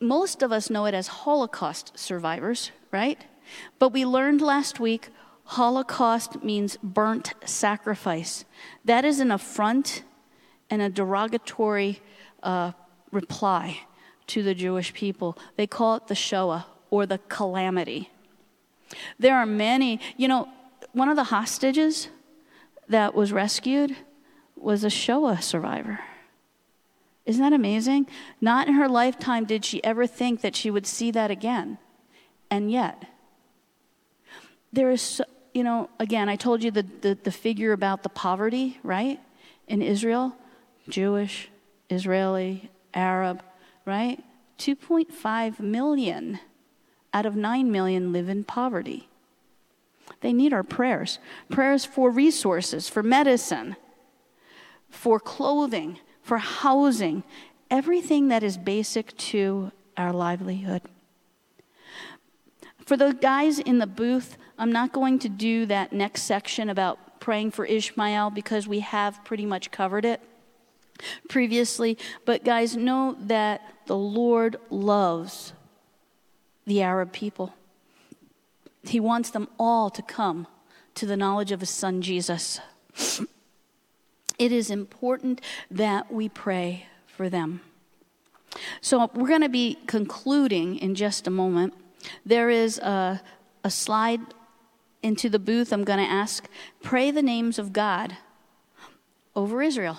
[0.00, 3.18] most of us know it as Holocaust survivors, right?
[3.78, 5.08] But we learned last week
[5.44, 8.44] Holocaust means burnt sacrifice.
[8.84, 10.04] That is an affront
[10.70, 12.00] and a derogatory
[12.42, 12.72] uh,
[13.10, 13.80] reply
[14.28, 15.36] to the Jewish people.
[15.56, 18.10] They call it the Shoah or the calamity.
[19.18, 20.48] There are many, you know,
[20.92, 22.08] one of the hostages
[22.88, 23.96] that was rescued
[24.56, 25.98] was a Shoah survivor.
[27.30, 28.08] Isn't that amazing?
[28.40, 31.78] Not in her lifetime did she ever think that she would see that again.
[32.50, 33.04] And yet,
[34.72, 35.24] there is, so,
[35.54, 39.20] you know, again, I told you the, the, the figure about the poverty, right?
[39.68, 40.34] In Israel,
[40.88, 41.48] Jewish,
[41.88, 43.44] Israeli, Arab,
[43.84, 44.18] right?
[44.58, 46.40] 2.5 million
[47.14, 49.08] out of 9 million live in poverty.
[50.20, 53.76] They need our prayers prayers for resources, for medicine,
[54.88, 56.00] for clothing,
[56.30, 57.24] for housing,
[57.72, 60.80] everything that is basic to our livelihood.
[62.86, 67.18] For the guys in the booth, I'm not going to do that next section about
[67.18, 70.20] praying for Ishmael because we have pretty much covered it
[71.28, 71.98] previously.
[72.24, 75.52] But, guys, know that the Lord loves
[76.64, 77.54] the Arab people.
[78.84, 80.46] He wants them all to come
[80.94, 82.60] to the knowledge of His Son Jesus.
[84.40, 87.60] It is important that we pray for them.
[88.80, 91.74] So, we're going to be concluding in just a moment.
[92.24, 93.20] There is a,
[93.62, 94.20] a slide
[95.02, 95.74] into the booth.
[95.74, 96.48] I'm going to ask,
[96.82, 98.16] pray the names of God
[99.36, 99.98] over Israel.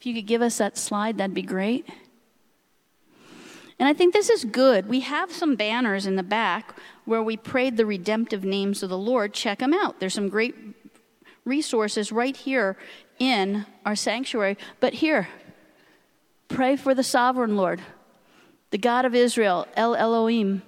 [0.00, 1.88] If you could give us that slide, that'd be great.
[3.78, 4.88] And I think this is good.
[4.88, 6.74] We have some banners in the back
[7.04, 9.32] where we prayed the redemptive names of the Lord.
[9.32, 10.00] Check them out.
[10.00, 10.77] There's some great
[11.48, 12.76] resources right here
[13.18, 14.56] in our sanctuary.
[14.78, 15.28] But here,
[16.48, 17.80] pray for the sovereign Lord,
[18.70, 20.62] the God of Israel, El Elohim,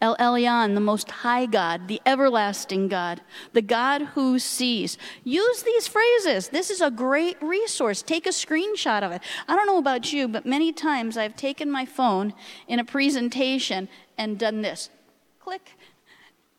[0.00, 3.20] El Elyon, the Most High God, the everlasting God,
[3.52, 4.98] the God who sees.
[5.22, 6.48] Use these phrases.
[6.48, 8.02] This is a great resource.
[8.02, 9.22] Take a screenshot of it.
[9.46, 12.34] I don't know about you, but many times I've taken my phone
[12.66, 14.90] in a presentation and done this
[15.38, 15.76] click.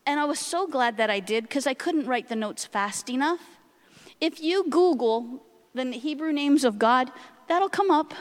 [0.05, 3.09] And I was so glad that I did because I couldn't write the notes fast
[3.09, 3.39] enough.
[4.19, 5.43] If you Google
[5.73, 7.11] the Hebrew names of God,
[7.47, 8.13] that'll come up.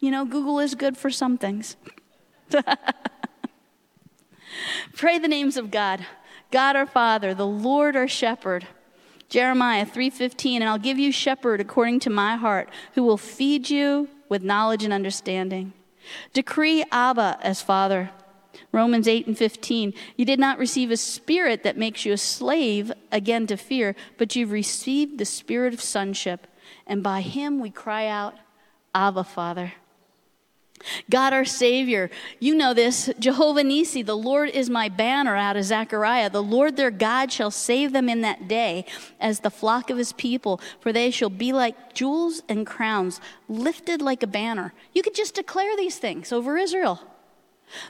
[0.00, 1.76] You know, Google is good for some things.
[4.94, 6.04] Pray the names of God.
[6.50, 8.66] God our Father, the Lord our shepherd.
[9.28, 14.08] Jeremiah 3:15 and I'll give you shepherd according to my heart who will feed you
[14.28, 15.72] with knowledge and understanding.
[16.34, 18.10] Decree Abba as Father.
[18.70, 19.94] Romans 8 and 15.
[20.16, 24.36] You did not receive a spirit that makes you a slave again to fear, but
[24.36, 26.46] you've received the spirit of sonship,
[26.86, 28.34] and by him we cry out,
[28.94, 29.72] Abba, Father.
[31.08, 33.10] God our Savior, you know this.
[33.18, 36.30] Jehovah Nisi, the Lord is my banner out of Zechariah.
[36.30, 38.84] The Lord their God shall save them in that day
[39.20, 44.02] as the flock of his people, for they shall be like jewels and crowns, lifted
[44.02, 44.72] like a banner.
[44.92, 47.00] You could just declare these things over Israel.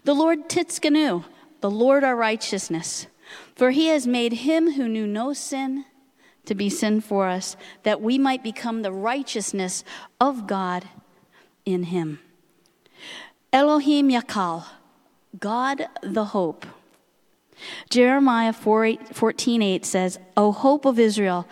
[0.04, 1.24] The Lord Tsidkenu,
[1.60, 3.06] the Lord our righteousness,
[3.54, 5.84] for he has made him who knew no sin
[6.44, 9.84] to be sin for us, that we might become the righteousness
[10.20, 10.88] of God
[11.64, 12.18] in him.
[13.52, 14.64] Elohim Yakal,
[15.38, 16.66] God the hope.
[17.90, 21.46] Jeremiah 14 8 says, O hope of Israel,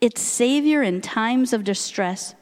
[0.00, 2.34] its Savior in times of distress.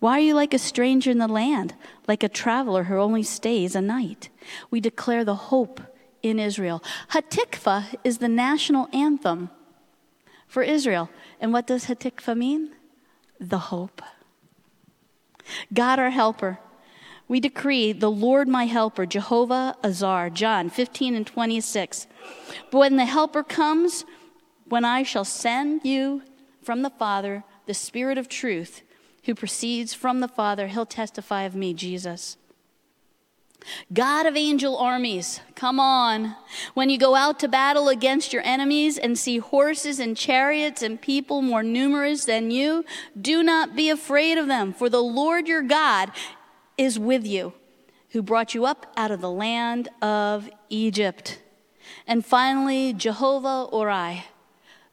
[0.00, 1.74] Why are you like a stranger in the land,
[2.06, 4.28] like a traveler who only stays a night?
[4.70, 5.80] We declare the hope
[6.22, 6.82] in Israel.
[7.10, 9.50] Hatikva is the national anthem
[10.46, 11.10] for Israel.
[11.40, 12.72] And what does Hatikva mean?
[13.38, 14.02] The hope.
[15.72, 16.58] God our helper
[17.28, 22.06] we decree the Lord my helper, Jehovah Azar, John 15 and 26.
[22.70, 24.06] But when the helper comes,
[24.64, 26.22] when I shall send you
[26.62, 28.80] from the Father the Spirit of truth,
[29.24, 32.38] who proceeds from the Father, he'll testify of me, Jesus.
[33.92, 36.36] God of angel armies, come on.
[36.74, 41.00] When you go out to battle against your enemies and see horses and chariots and
[41.00, 42.84] people more numerous than you,
[43.20, 46.10] do not be afraid of them, for the Lord your God
[46.76, 47.52] is with you,
[48.10, 51.42] who brought you up out of the land of Egypt.
[52.06, 54.22] And finally, Jehovah Orai.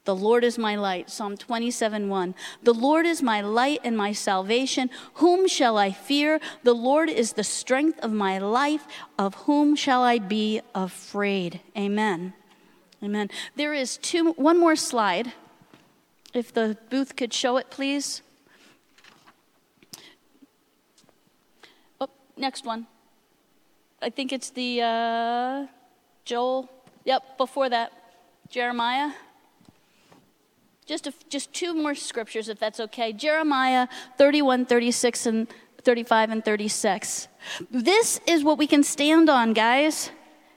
[0.06, 1.10] The Lord is my light.
[1.10, 2.34] Psalm 27 1.
[2.62, 4.88] The Lord is my light and my salvation.
[5.14, 6.40] Whom shall I fear?
[6.62, 8.86] The Lord is the strength of my life.
[9.18, 11.60] Of whom shall I be afraid?
[11.76, 12.32] Amen.
[13.02, 13.30] Amen.
[13.54, 15.32] There is two, one more slide.
[16.32, 18.22] If the booth could show it, please.
[22.00, 22.86] Oh, next one.
[24.00, 25.66] I think it's the uh,
[26.24, 26.70] Joel
[27.06, 27.92] Yep, before that,
[28.50, 29.12] Jeremiah.
[30.86, 33.12] Just, a, just two more scriptures, if that's okay.
[33.12, 35.48] Jeremiah 31, 36, and
[35.82, 37.26] 35 and 36.
[37.70, 40.10] This is what we can stand on, guys.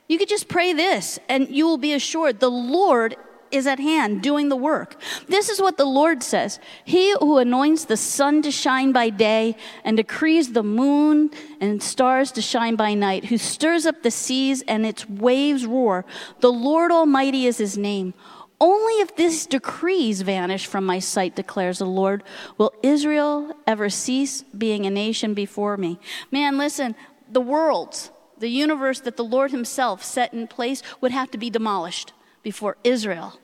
[0.07, 3.15] You could just pray this, and you will be assured the Lord
[3.51, 5.01] is at hand doing the work.
[5.27, 9.55] This is what the Lord says He who anoints the sun to shine by day
[9.83, 14.61] and decrees the moon and stars to shine by night, who stirs up the seas
[14.67, 16.05] and its waves roar,
[16.39, 18.13] the Lord Almighty is his name.
[18.61, 22.23] Only if these decrees vanish from my sight, declares the Lord,
[22.57, 25.99] will Israel ever cease being a nation before me.
[26.29, 26.95] Man, listen,
[27.31, 31.49] the world, the universe that the Lord Himself set in place would have to be
[31.49, 32.11] demolished
[32.43, 33.39] before Israel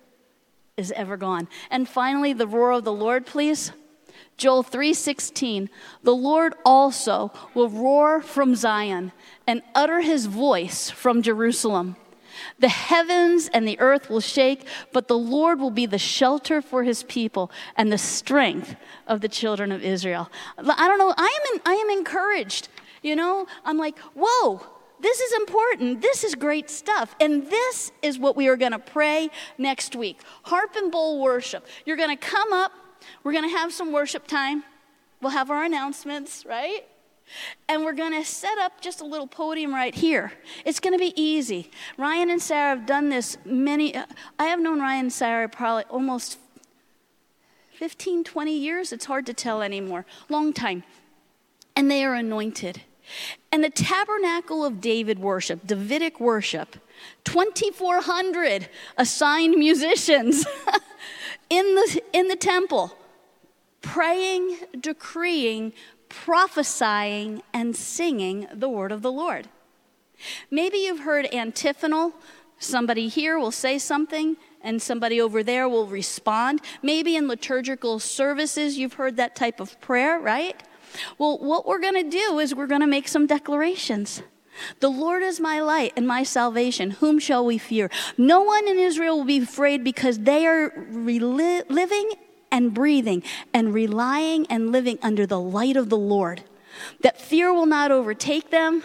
[0.75, 1.47] is ever gone.
[1.71, 3.71] And finally, the roar of the Lord, please.
[4.37, 5.69] Joel 3:16
[6.03, 9.13] The Lord also will roar from Zion
[9.47, 11.95] and utter his voice from Jerusalem.
[12.59, 16.83] The heavens and the earth will shake, but the Lord will be the shelter for
[16.83, 18.75] his people and the strength
[19.07, 20.29] of the children of Israel.
[20.57, 22.69] I don't know, I am, in, I am encouraged.
[23.01, 24.65] You know, I'm like, whoa,
[24.99, 26.01] this is important.
[26.01, 27.15] This is great stuff.
[27.19, 30.21] And this is what we are going to pray next week.
[30.43, 31.67] Harp and bowl worship.
[31.85, 32.71] You're going to come up,
[33.23, 34.63] we're going to have some worship time.
[35.21, 36.85] We'll have our announcements, right?
[37.67, 40.33] And we're going to set up just a little podium right here.
[40.63, 41.71] It's going to be easy.
[41.97, 43.95] Ryan and Sarah have done this many.
[43.95, 44.05] Uh,
[44.37, 46.37] I have known Ryan and Sarah probably almost
[47.73, 48.93] 15, 20 years.
[48.93, 50.05] It's hard to tell anymore.
[50.29, 50.83] Long time.
[51.75, 52.81] And they are anointed.
[53.51, 56.77] And the tabernacle of David worship, Davidic worship,
[57.25, 60.45] 2,400 assigned musicians
[61.49, 62.97] in, the, in the temple,
[63.81, 65.73] praying, decreeing,
[66.23, 69.49] prophesying and singing the word of the Lord.
[70.49, 72.13] Maybe you've heard antiphonal.
[72.57, 76.61] Somebody here will say something and somebody over there will respond.
[76.81, 80.55] Maybe in liturgical services you've heard that type of prayer, right?
[81.17, 84.23] Well, what we're going to do is we're going to make some declarations.
[84.79, 86.91] The Lord is my light and my salvation.
[86.91, 87.91] Whom shall we fear?
[88.17, 92.11] No one in Israel will be afraid because they are living
[92.55, 93.21] and breathing
[93.53, 96.41] and relying and living under the light of the Lord.
[97.01, 98.81] That fear will not overtake them,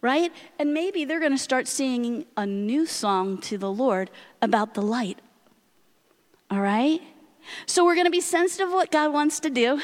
[0.00, 0.32] right?
[0.58, 4.10] And maybe they're going to start singing a new song to the Lord
[4.40, 5.20] about the light.
[6.50, 7.02] All right?
[7.66, 9.82] So we're going to be sensitive to what God wants to do.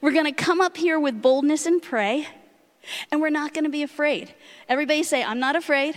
[0.00, 2.28] We're going to come up here with boldness and pray,
[3.10, 4.34] and we're not going to be afraid.
[4.70, 5.96] Everybody say, I'm not afraid.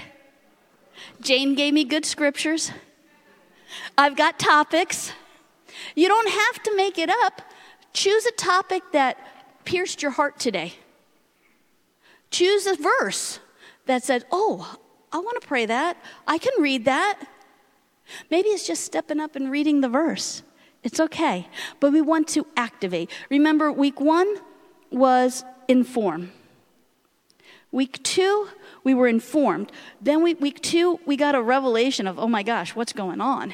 [1.21, 2.71] Jane gave me good scriptures.
[3.97, 5.13] I've got topics.
[5.95, 7.41] You don't have to make it up.
[7.93, 9.17] Choose a topic that
[9.65, 10.73] pierced your heart today.
[12.31, 13.39] Choose a verse
[13.85, 14.77] that said, Oh,
[15.11, 15.97] I want to pray that.
[16.27, 17.19] I can read that.
[18.29, 20.43] Maybe it's just stepping up and reading the verse.
[20.83, 21.47] It's okay.
[21.79, 23.09] But we want to activate.
[23.29, 24.35] Remember, week one
[24.91, 26.31] was inform.
[27.71, 28.47] Week two,
[28.83, 29.71] we were informed.
[29.99, 33.53] Then we, week two, we got a revelation of, oh my gosh, what's going on?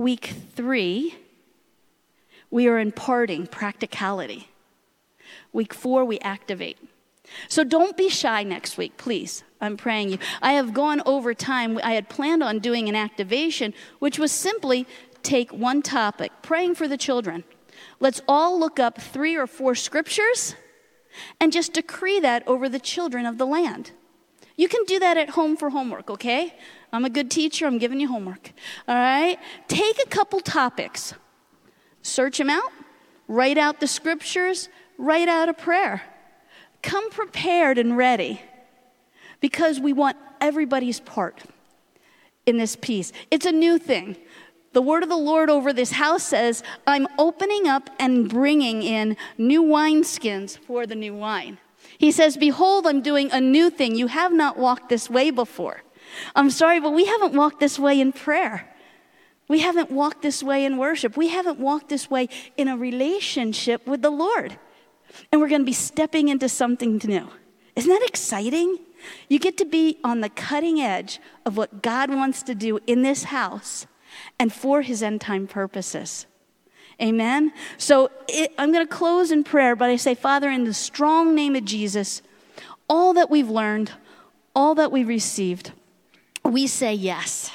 [0.00, 1.16] Week three,
[2.50, 4.48] we are imparting practicality.
[5.52, 6.78] Week four, we activate.
[7.48, 9.44] So don't be shy next week, please.
[9.60, 10.18] I'm praying you.
[10.40, 11.78] I have gone over time.
[11.84, 14.86] I had planned on doing an activation, which was simply
[15.22, 17.44] take one topic, praying for the children.
[18.00, 20.54] Let's all look up three or four scriptures
[21.38, 23.90] and just decree that over the children of the land.
[24.56, 26.54] You can do that at home for homework, okay?
[26.92, 28.52] I'm a good teacher, I'm giving you homework.
[28.88, 29.38] All right?
[29.68, 31.14] Take a couple topics,
[32.02, 32.72] search them out,
[33.28, 34.68] write out the scriptures,
[34.98, 36.02] write out a prayer.
[36.82, 38.40] Come prepared and ready
[39.40, 41.42] because we want everybody's part
[42.46, 43.12] in this piece.
[43.30, 44.16] It's a new thing.
[44.72, 49.16] The word of the Lord over this house says, I'm opening up and bringing in
[49.36, 51.58] new wineskins for the new wine.
[51.98, 53.96] He says, Behold, I'm doing a new thing.
[53.96, 55.82] You have not walked this way before.
[56.34, 58.68] I'm sorry, but we haven't walked this way in prayer.
[59.48, 61.16] We haven't walked this way in worship.
[61.16, 64.58] We haven't walked this way in a relationship with the Lord.
[65.32, 67.28] And we're going to be stepping into something new.
[67.74, 68.78] Isn't that exciting?
[69.28, 73.02] You get to be on the cutting edge of what God wants to do in
[73.02, 73.86] this house
[74.38, 76.26] and for his end time purposes.
[77.00, 77.52] Amen.
[77.78, 81.34] So it, I'm going to close in prayer, but I say, Father, in the strong
[81.34, 82.20] name of Jesus,
[82.88, 83.92] all that we've learned,
[84.54, 85.72] all that we've received,
[86.44, 87.50] we say yes.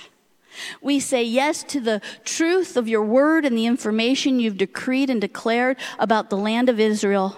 [0.82, 5.20] We say yes to the truth of your word and the information you've decreed and
[5.20, 7.38] declared about the land of Israel,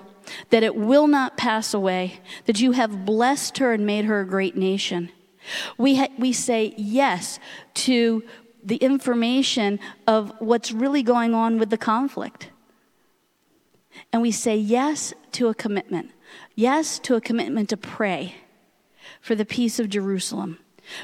[0.49, 4.27] that it will not pass away, that you have blessed her and made her a
[4.27, 5.11] great nation.
[5.77, 7.39] We, ha- we say yes
[7.75, 8.23] to
[8.63, 12.51] the information of what's really going on with the conflict.
[14.11, 16.11] And we say yes to a commitment.
[16.55, 18.35] Yes to a commitment to pray
[19.21, 20.59] for the peace of Jerusalem.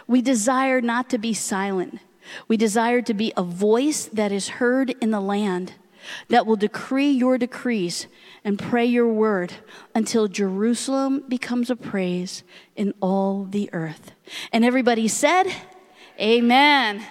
[0.07, 1.99] We desire not to be silent.
[2.47, 5.73] We desire to be a voice that is heard in the land,
[6.29, 8.07] that will decree your decrees
[8.43, 9.53] and pray your word
[9.95, 12.43] until Jerusalem becomes a praise
[12.75, 14.11] in all the earth.
[14.51, 15.45] And everybody said,
[16.19, 17.05] Amen.